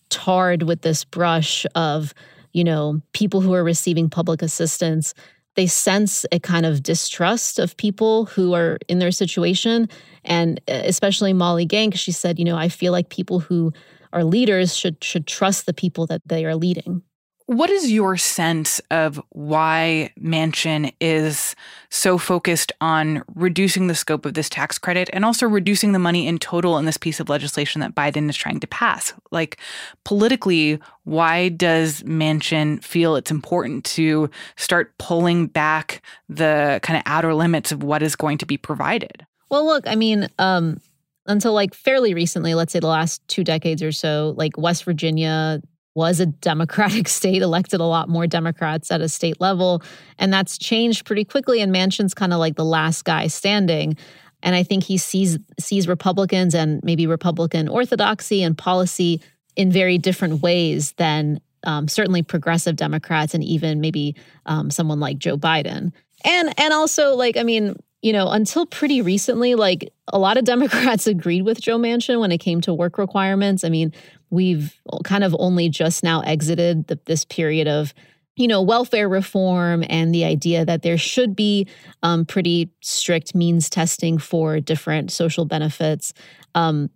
tarred 0.10 0.64
with 0.64 0.82
this 0.82 1.04
brush 1.04 1.66
of, 1.76 2.14
you 2.54 2.64
know, 2.64 3.02
people 3.14 3.42
who 3.42 3.54
are 3.54 3.64
receiving 3.64 4.10
public 4.10 4.42
assistance. 4.42 5.14
They 5.56 5.68
sense 5.68 6.26
a 6.32 6.40
kind 6.40 6.66
of 6.66 6.84
distrust 6.84 7.60
of 7.60 7.76
people 7.76 8.26
who 8.26 8.54
are 8.54 8.78
in 8.88 9.00
their 9.00 9.12
situation. 9.12 9.90
And 10.24 10.60
uh, 10.68 10.82
especially 10.86 11.34
Molly 11.34 11.68
Gank, 11.68 11.96
she 11.96 12.12
said, 12.12 12.40
you 12.40 12.46
know, 12.46 12.56
I 12.56 12.70
feel 12.70 12.92
like 12.92 13.10
people 13.10 13.40
who 13.40 13.74
are 14.14 14.24
leaders 14.24 14.76
should 14.76 15.04
should 15.04 15.28
trust 15.28 15.66
the 15.66 15.74
people 15.74 16.08
that 16.08 16.22
they 16.26 16.46
are 16.46 16.56
leading. 16.56 17.04
What 17.50 17.72
is 17.72 17.92
your 17.92 18.16
sense 18.16 18.80
of 18.92 19.20
why 19.30 20.14
Manchin 20.22 20.94
is 21.02 21.56
so 21.90 22.20
focused 22.20 22.72
on 22.80 23.24
reducing 23.34 23.88
the 23.88 23.96
scope 23.96 24.28
of 24.28 24.36
this 24.36 24.50
tax 24.50 24.78
credit 24.78 25.10
and 25.14 25.26
also 25.26 25.48
reducing 25.48 25.92
the 25.92 25.98
money 25.98 26.28
in 26.28 26.38
total 26.38 26.78
in 26.78 26.86
this 26.86 26.98
piece 26.98 27.20
of 27.20 27.28
legislation 27.28 27.82
that 27.82 27.96
Biden 27.96 28.30
is 28.30 28.38
trying 28.38 28.60
to 28.60 28.68
pass? 28.68 29.14
Like, 29.32 29.58
politically, 30.04 30.80
why 31.06 31.50
does 31.50 32.04
Manchin 32.04 32.84
feel 32.84 33.16
it's 33.16 33.32
important 33.32 33.84
to 33.86 34.30
start 34.56 34.96
pulling 35.00 35.48
back 35.48 36.04
the 36.28 36.80
kind 36.84 36.98
of 36.98 37.04
outer 37.08 37.34
limits 37.34 37.72
of 37.72 37.82
what 37.82 38.04
is 38.04 38.16
going 38.16 38.38
to 38.38 38.46
be 38.46 38.58
provided? 38.58 39.26
Well, 39.50 39.66
look, 39.66 39.88
I 39.88 39.96
mean, 39.96 40.28
um, 40.38 40.80
until 41.26 41.54
like 41.54 41.74
fairly 41.74 42.14
recently, 42.14 42.54
let's 42.54 42.72
say 42.72 42.80
the 42.80 42.86
last 42.86 43.28
two 43.28 43.44
decades 43.44 43.82
or 43.82 43.92
so, 43.92 44.36
like 44.38 44.56
West 44.56 44.84
Virginia, 44.84 45.64
was 45.96 46.20
a 46.20 46.26
Democratic 46.26 47.08
state, 47.20 47.42
elected 47.42 47.80
a 47.80 47.86
lot 47.86 48.10
more 48.10 48.28
Democrats 48.28 48.92
at 48.92 49.02
a 49.02 49.10
state 49.10 49.40
level. 49.42 49.82
And 50.18 50.32
that's 50.32 50.58
changed 50.58 51.06
pretty 51.06 51.26
quickly. 51.26 51.62
And 51.62 51.74
Manchin's 51.74 52.14
kind 52.14 52.34
of 52.34 52.40
like 52.40 52.56
the 52.56 52.66
last 52.66 53.06
guy 53.06 53.28
standing. 53.28 53.98
And 54.42 54.56
I 54.56 54.64
think 54.64 54.84
he 54.84 54.98
sees 54.98 55.38
sees 55.60 55.88
Republicans 55.88 56.56
and 56.56 56.82
maybe 56.84 57.08
Republican 57.08 57.68
orthodoxy 57.68 58.42
and 58.42 58.58
policy 58.58 59.22
in 59.56 59.72
very 59.72 59.98
different 59.98 60.42
ways 60.42 60.94
than 60.94 61.42
um, 61.64 61.90
certainly 61.90 62.24
progressive 62.24 62.78
Democrats 62.78 63.34
and 63.34 63.44
even 63.44 63.82
maybe 63.82 64.16
um, 64.46 64.72
someone 64.72 65.00
like 65.02 65.18
Joe 65.18 65.38
Biden. 65.38 65.92
And 66.24 66.58
and 66.58 66.74
also 66.74 67.16
like 67.16 67.36
I 67.36 67.44
mean 67.44 67.76
you 68.02 68.14
know 68.14 68.30
until 68.30 68.66
pretty 68.66 69.02
recently 69.02 69.56
like 69.56 69.92
a 70.08 70.20
lot 70.20 70.38
of 70.38 70.44
Democrats 70.54 71.08
agreed 71.08 71.44
with 71.44 71.62
Joe 71.62 71.78
Manchin 71.78 72.20
when 72.20 72.32
it 72.32 72.40
came 72.40 72.62
to 72.62 72.74
work 72.74 72.98
requirements. 72.98 73.64
I 73.64 73.70
mean 73.70 73.94
We've 74.30 74.80
kind 75.04 75.24
of 75.24 75.36
only 75.40 75.70
just 75.70 76.04
now 76.04 76.22
exited 76.22 76.88
the, 76.88 77.00
this 77.06 77.26
period 77.26 77.68
of 77.68 77.94
you 78.36 78.48
know, 78.48 78.62
welfare 78.62 79.10
reform 79.10 79.84
and 79.90 80.16
the 80.16 80.24
idea 80.24 80.64
that 80.64 80.82
there 80.82 80.98
should 80.98 81.36
be 81.36 81.68
um, 82.04 82.26
pretty 82.26 82.72
strict 82.80 83.36
means 83.36 83.70
testing 83.70 84.18
for 84.18 84.62
different 84.62 85.12
social 85.12 85.44
benefits. 85.44 86.14
Um, 86.56 86.90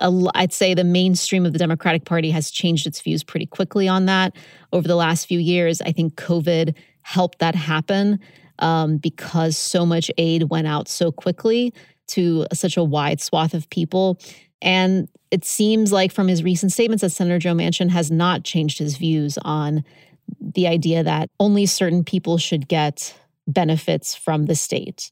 I, 0.00 0.08
would 0.08 0.52
say 0.52 0.72
the 0.72 0.82
mainstream 0.82 1.44
of 1.44 1.52
the 1.52 1.58
Democratic 1.58 2.06
Party 2.06 2.30
has 2.30 2.50
changed 2.50 2.86
its 2.86 3.02
views 3.02 3.22
pretty 3.22 3.44
quickly 3.44 3.86
on 3.86 4.06
that 4.06 4.34
over 4.72 4.88
the 4.88 4.96
last 4.96 5.26
few 5.26 5.38
years. 5.38 5.82
I 5.82 5.92
think 5.92 6.14
COVID 6.14 6.74
helped 7.02 7.40
that 7.40 7.54
happen 7.54 8.18
um, 8.62 8.96
because 8.96 9.56
so 9.56 9.84
much 9.84 10.10
aid 10.16 10.44
went 10.44 10.66
out 10.66 10.88
so 10.88 11.12
quickly 11.12 11.74
to 12.08 12.46
such 12.52 12.76
a 12.76 12.84
wide 12.84 13.20
swath 13.20 13.54
of 13.54 13.68
people. 13.70 14.18
And 14.60 15.08
it 15.30 15.44
seems 15.44 15.92
like 15.92 16.12
from 16.12 16.28
his 16.28 16.42
recent 16.42 16.72
statements 16.72 17.02
that 17.02 17.10
Senator 17.10 17.38
Joe 17.38 17.54
Manchin 17.54 17.90
has 17.90 18.10
not 18.10 18.44
changed 18.44 18.78
his 18.78 18.96
views 18.96 19.38
on 19.42 19.84
the 20.40 20.66
idea 20.66 21.02
that 21.02 21.30
only 21.40 21.66
certain 21.66 22.04
people 22.04 22.38
should 22.38 22.68
get 22.68 23.14
benefits 23.46 24.14
from 24.14 24.46
the 24.46 24.54
state. 24.54 25.10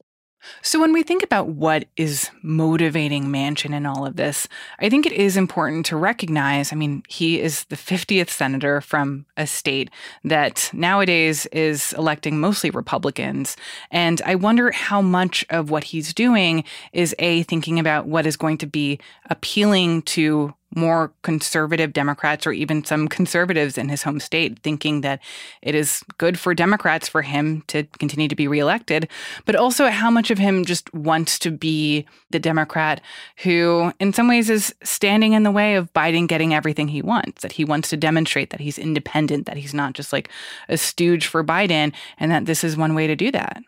So, 0.61 0.79
when 0.79 0.93
we 0.93 1.03
think 1.03 1.23
about 1.23 1.47
what 1.49 1.85
is 1.97 2.29
motivating 2.41 3.25
Manchin 3.25 3.73
in 3.75 3.85
all 3.85 4.05
of 4.05 4.15
this, 4.15 4.47
I 4.79 4.89
think 4.89 5.05
it 5.05 5.11
is 5.11 5.37
important 5.37 5.85
to 5.87 5.95
recognize 5.95 6.71
I 6.71 6.75
mean, 6.75 7.03
he 7.07 7.39
is 7.39 7.65
the 7.65 7.75
50th 7.75 8.29
senator 8.29 8.81
from 8.81 9.25
a 9.37 9.47
state 9.47 9.89
that 10.23 10.69
nowadays 10.73 11.45
is 11.47 11.93
electing 11.93 12.39
mostly 12.39 12.69
Republicans. 12.69 13.57
And 13.91 14.21
I 14.25 14.35
wonder 14.35 14.71
how 14.71 15.01
much 15.01 15.45
of 15.49 15.69
what 15.69 15.85
he's 15.85 16.13
doing 16.13 16.63
is 16.93 17.15
A, 17.19 17.43
thinking 17.43 17.79
about 17.79 18.07
what 18.07 18.25
is 18.25 18.37
going 18.37 18.57
to 18.59 18.67
be 18.67 18.99
appealing 19.29 20.03
to 20.03 20.53
more 20.75 21.11
conservative 21.21 21.93
Democrats 21.93 22.47
or 22.47 22.51
even 22.51 22.83
some 22.83 23.07
conservatives 23.07 23.77
in 23.77 23.89
his 23.89 24.03
home 24.03 24.19
state 24.19 24.59
thinking 24.59 25.01
that 25.01 25.19
it 25.61 25.75
is 25.75 26.03
good 26.17 26.39
for 26.39 26.53
Democrats 26.53 27.09
for 27.09 27.21
him 27.21 27.61
to 27.67 27.83
continue 27.99 28.27
to 28.27 28.35
be 28.35 28.47
reelected, 28.47 29.07
but 29.45 29.55
also 29.55 29.87
how 29.87 30.09
much 30.09 30.31
of 30.31 30.37
him 30.37 30.63
just 30.65 30.93
wants 30.93 31.37
to 31.39 31.51
be 31.51 32.05
the 32.29 32.39
Democrat 32.39 33.01
who, 33.37 33.91
in 33.99 34.13
some 34.13 34.27
ways, 34.27 34.49
is 34.49 34.73
standing 34.83 35.33
in 35.33 35.43
the 35.43 35.51
way 35.51 35.75
of 35.75 35.91
Biden 35.93 36.27
getting 36.27 36.53
everything 36.53 36.87
he 36.87 37.01
wants, 37.01 37.41
that 37.41 37.53
he 37.53 37.65
wants 37.65 37.89
to 37.89 37.97
demonstrate 37.97 38.49
that 38.51 38.61
he's 38.61 38.77
independent, 38.77 39.45
that 39.45 39.57
he's 39.57 39.73
not 39.73 39.93
just 39.93 40.13
like 40.13 40.29
a 40.69 40.77
stooge 40.77 41.27
for 41.27 41.43
Biden, 41.43 41.93
and 42.17 42.31
that 42.31 42.45
this 42.45 42.63
is 42.63 42.77
one 42.77 42.95
way 42.95 43.07
to 43.07 43.15
do 43.15 43.31
that. 43.31 43.61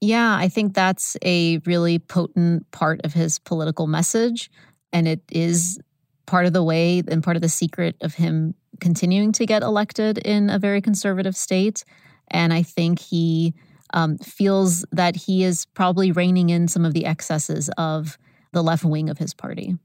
Yeah, 0.00 0.34
I 0.34 0.48
think 0.48 0.74
that's 0.74 1.16
a 1.24 1.58
really 1.58 2.00
potent 2.00 2.68
part 2.72 3.00
of 3.04 3.12
his 3.12 3.38
political 3.38 3.86
message. 3.86 4.50
And 4.92 5.06
it 5.06 5.22
is 5.30 5.78
part 6.32 6.46
of 6.46 6.54
the 6.54 6.64
way 6.64 7.02
and 7.08 7.22
part 7.22 7.36
of 7.36 7.42
the 7.42 7.48
secret 7.48 7.94
of 8.00 8.14
him 8.14 8.54
continuing 8.80 9.32
to 9.32 9.44
get 9.44 9.62
elected 9.62 10.16
in 10.16 10.48
a 10.48 10.58
very 10.58 10.80
conservative 10.80 11.36
state. 11.36 11.84
And 12.30 12.54
I 12.54 12.62
think 12.62 13.00
he 13.00 13.52
um, 13.92 14.16
feels 14.16 14.86
that 14.92 15.14
he 15.14 15.44
is 15.44 15.66
probably 15.74 16.10
reining 16.10 16.48
in 16.48 16.68
some 16.68 16.86
of 16.86 16.94
the 16.94 17.04
excesses 17.04 17.68
of 17.76 18.16
the 18.52 18.62
left 18.62 18.82
wing 18.82 19.10
of 19.10 19.18
his 19.18 19.34
party. 19.34 19.76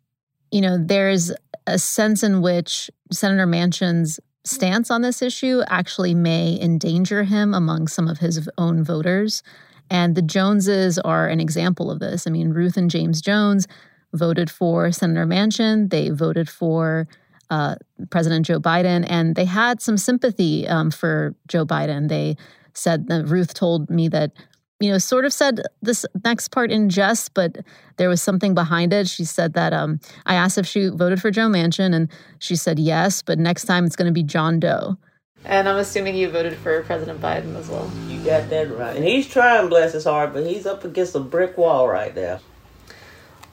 You 0.49 0.61
know, 0.61 0.77
there's 0.81 1.33
a 1.67 1.77
sense 1.77 2.23
in 2.23 2.41
which 2.41 2.89
Senator 3.11 3.45
Manchin's 3.45 4.17
stance 4.45 4.89
on 4.89 5.01
this 5.01 5.21
issue 5.21 5.63
actually 5.67 6.13
may 6.13 6.57
endanger 6.61 7.25
him 7.25 7.53
among 7.53 7.89
some 7.89 8.07
of 8.07 8.19
his 8.19 8.49
own 8.57 8.85
voters. 8.85 9.43
And 9.89 10.15
the 10.15 10.21
Joneses 10.21 10.97
are 10.99 11.27
an 11.27 11.41
example 11.41 11.91
of 11.91 11.99
this. 11.99 12.25
I 12.25 12.29
mean, 12.29 12.51
Ruth 12.51 12.77
and 12.77 12.89
James 12.89 13.21
Jones 13.21 13.67
voted 14.13 14.49
for 14.49 14.91
Senator 14.91 15.25
Manchin. 15.25 15.89
They 15.89 16.09
voted 16.09 16.49
for 16.49 17.07
uh, 17.49 17.75
President 18.09 18.45
Joe 18.45 18.59
Biden, 18.59 19.05
and 19.09 19.35
they 19.35 19.45
had 19.45 19.81
some 19.81 19.97
sympathy 19.97 20.67
um, 20.67 20.91
for 20.91 21.35
Joe 21.47 21.65
Biden. 21.65 22.09
They 22.09 22.35
said 22.73 23.07
that 23.07 23.25
Ruth 23.25 23.53
told 23.53 23.89
me 23.89 24.07
that, 24.09 24.31
you 24.79 24.91
know, 24.91 24.97
sort 24.97 25.25
of 25.25 25.33
said 25.33 25.61
this 25.81 26.05
next 26.23 26.49
part 26.49 26.71
in 26.71 26.89
jest, 26.89 27.33
but 27.33 27.57
there 27.97 28.09
was 28.09 28.21
something 28.21 28.53
behind 28.53 28.93
it. 28.93 29.07
She 29.07 29.23
said 29.23 29.53
that 29.53 29.73
um, 29.73 29.99
I 30.25 30.35
asked 30.35 30.57
if 30.57 30.67
she 30.67 30.89
voted 30.89 31.21
for 31.21 31.31
Joe 31.31 31.47
Manchin, 31.47 31.95
and 31.95 32.09
she 32.39 32.55
said 32.55 32.77
yes, 32.79 33.21
but 33.21 33.39
next 33.39 33.65
time 33.65 33.85
it's 33.85 33.95
going 33.95 34.07
to 34.07 34.13
be 34.13 34.23
John 34.23 34.59
Doe. 34.59 34.97
And 35.45 35.69
I'm 35.69 35.77
assuming 35.77 36.15
you 36.15 36.29
voted 36.29 36.57
for 36.57 36.83
President 36.83 37.21
Biden 37.21 37.55
as 37.55 37.69
well. 37.69 37.89
You 38.07 38.19
got 38.23 38.49
that 38.49 38.69
right. 38.75 38.95
And 38.95 39.05
he's 39.05 39.27
trying, 39.27 39.69
bless 39.69 39.93
his 39.93 40.03
heart, 40.03 40.33
but 40.33 40.45
he's 40.45 40.65
up 40.65 40.83
against 40.83 41.15
a 41.15 41.19
brick 41.19 41.57
wall 41.57 41.87
right 41.87 42.13
now. 42.13 42.39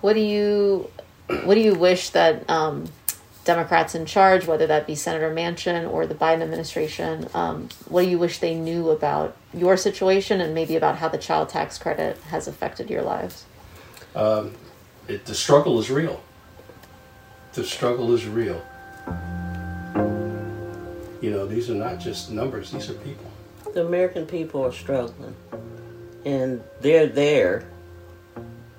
What 0.05 0.13
do 0.13 0.21
you 0.21 0.91
what 1.45 1.55
do 1.55 1.63
you 1.63 1.73
wish 1.73 2.11
that 2.11 2.51
um, 2.51 2.85
Democrats 3.47 3.95
in 3.95 4.05
charge, 4.05 4.47
whether 4.47 4.67
that 4.67 4.87
be 4.87 4.95
Senator 4.95 5.35
Manchin 5.35 5.91
or 5.91 6.07
the 6.07 6.15
Biden 6.15 6.43
administration, 6.43 7.27
um, 7.33 7.71
what 7.89 8.03
do 8.03 8.11
you 8.11 8.19
wish 8.19 8.39
they 8.39 8.55
knew 8.55 8.91
about 8.91 9.35
your 9.55 9.79
situation 9.79 10.43
and 10.43 10.55
maybe 10.55 10.77
about 10.77 10.99
how 10.99 11.09
the 11.09 11.17
child 11.17 11.49
tax 11.49 11.79
credit 11.79 12.19
has 12.25 12.47
affected 12.47 12.91
your 12.91 13.01
lives? 13.01 13.47
Um, 14.15 14.53
it, 15.09 15.25
the 15.25 15.35
struggle 15.35 15.79
is 15.79 15.91
real. 15.91 16.23
The 17.55 17.65
struggle 17.65 18.13
is 18.13 18.27
real. 18.27 18.63
You 21.23 21.31
know, 21.31 21.47
these 21.47 21.71
are 21.71 21.75
not 21.77 21.99
just 21.99 22.31
numbers, 22.31 22.73
these 22.73 22.91
are 22.91 22.95
people. 23.09 23.31
The 23.73 23.87
American 23.87 24.27
people 24.27 24.67
are 24.67 24.73
struggling, 24.73 25.35
and 26.27 26.63
they're 26.83 27.07
there 27.07 27.65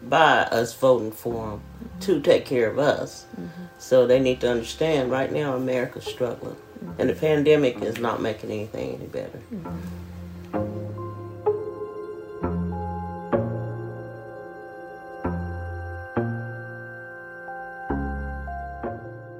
by 0.10 0.44
us 0.44 0.74
voting 0.76 1.12
for 1.12 1.52
them 1.52 1.62
to 2.02 2.22
take 2.22 2.46
care 2.46 2.70
of 2.70 2.80
us. 2.80 3.26
Mm-hmm. 3.32 3.66
So 3.78 4.06
they 4.08 4.20
need 4.20 4.42
to 4.42 4.50
understand 4.50 5.12
right 5.12 5.32
now 5.32 5.56
America's 5.56 6.06
struggling. 6.06 6.56
Mm-hmm. 6.56 7.02
And 7.02 7.10
the 7.10 7.16
pandemic 7.16 7.82
is 7.82 8.00
not 8.00 8.22
making 8.22 8.52
anything 8.52 8.96
any 8.96 9.08
better. 9.08 9.40
Mm-hmm. 9.54 10.06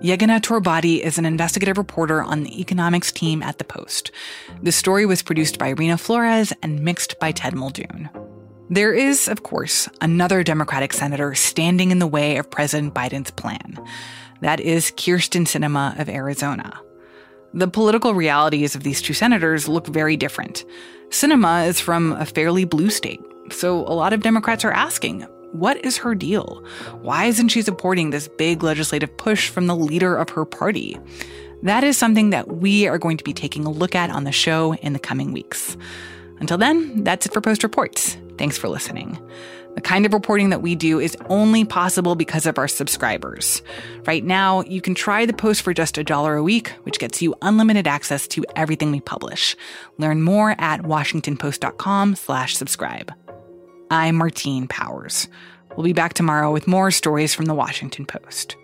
Yeganeh 0.06 0.40
Torbati 0.40 1.00
is 1.00 1.18
an 1.18 1.26
investigative 1.26 1.80
reporter 1.80 2.22
on 2.22 2.44
the 2.44 2.62
economics 2.62 3.12
team 3.12 3.42
at 3.42 3.58
The 3.58 3.64
Post. 3.64 4.12
The 4.62 4.72
story 4.72 5.08
was 5.08 5.24
produced 5.24 5.58
by 5.58 5.74
Reena 5.74 6.00
Flores 6.00 6.54
and 6.62 6.84
mixed 6.84 7.20
by 7.20 7.32
Ted 7.32 7.56
Muldoon. 7.56 8.12
There 8.70 8.94
is, 8.94 9.28
of 9.28 9.44
course, 9.44 9.88
another 10.02 10.44
Democratic 10.44 10.92
senator 10.92 11.36
standing 11.36 11.92
in 11.92 12.00
the 12.00 12.08
way 12.08 12.38
of 12.38 12.50
President 12.50 12.96
Biden's 12.96 13.30
plan. 13.30 13.78
That 14.42 14.60
is 14.60 14.92
Kyrsten 14.92 15.46
Sinema 15.46 16.00
of 16.00 16.10
Arizona. 16.10 16.74
The 17.54 17.68
political 17.68 18.16
realities 18.16 18.74
of 18.74 18.82
these 18.82 19.04
two 19.04 19.14
senators 19.14 19.68
look 19.68 19.86
very 19.86 20.18
different. 20.18 20.66
Sinema 21.10 21.68
is 21.68 21.80
from 21.80 22.14
a 22.14 22.26
fairly 22.26 22.66
blue 22.66 22.90
state, 22.90 23.22
so 23.52 23.82
a 23.82 23.94
lot 23.94 24.14
of 24.14 24.24
Democrats 24.24 24.66
are 24.66 24.72
asking, 24.72 25.22
what 25.52 25.86
is 25.86 25.98
her 25.98 26.16
deal? 26.16 26.66
Why 27.02 27.26
isn't 27.26 27.50
she 27.50 27.62
supporting 27.62 28.10
this 28.10 28.28
big 28.28 28.64
legislative 28.64 29.16
push 29.16 29.48
from 29.48 29.68
the 29.68 29.76
leader 29.76 30.18
of 30.18 30.32
her 30.32 30.44
party? 30.44 31.00
That 31.62 31.84
is 31.84 31.98
something 31.98 32.32
that 32.32 32.48
we 32.48 32.88
are 32.88 32.98
going 32.98 33.18
to 33.18 33.24
be 33.24 33.32
taking 33.32 33.66
a 33.66 33.72
look 33.72 33.94
at 33.94 34.10
on 34.10 34.24
the 34.24 34.32
show 34.32 34.74
in 34.74 34.94
the 34.94 35.00
coming 35.00 35.34
weeks. 35.34 35.78
Until 36.40 36.58
then, 36.58 37.04
that's 37.04 37.26
it 37.26 37.34
for 37.34 37.42
Post 37.42 37.64
Reports. 37.64 38.18
Thanks 38.38 38.58
for 38.58 38.68
listening. 38.68 39.18
The 39.76 39.82
kind 39.82 40.06
of 40.06 40.14
reporting 40.14 40.52
that 40.52 40.62
we 40.62 40.74
do 40.74 41.00
is 41.00 41.18
only 41.30 41.66
possible 41.66 42.16
because 42.16 42.46
of 42.46 42.58
our 42.58 42.68
subscribers. 42.68 43.62
Right 44.06 44.24
now, 44.24 44.62
you 44.62 44.80
can 44.82 44.96
try 44.96 45.26
the 45.26 45.34
post 45.34 45.64
for 45.64 45.74
just 45.74 45.98
a 45.98 46.04
dollar 46.04 46.36
a 46.36 46.44
week, 46.44 46.70
which 46.84 46.98
gets 46.98 47.22
you 47.22 47.36
unlimited 47.42 47.86
access 47.86 48.26
to 48.30 48.46
everything 48.56 48.92
we 48.92 49.02
publish. 49.02 49.56
Learn 49.98 50.22
more 50.22 50.56
at 50.60 50.82
washingtonpost.com 50.82 52.16
slash 52.16 52.56
subscribe. 52.56 53.14
I'm 53.92 54.16
Martine 54.16 54.68
Powers. 54.68 55.28
We'll 55.76 55.84
be 55.84 55.94
back 55.94 56.14
tomorrow 56.14 56.52
with 56.52 56.68
more 56.68 56.90
stories 56.90 57.34
from 57.34 57.46
the 57.46 57.54
Washington 57.54 58.06
Post. 58.06 58.56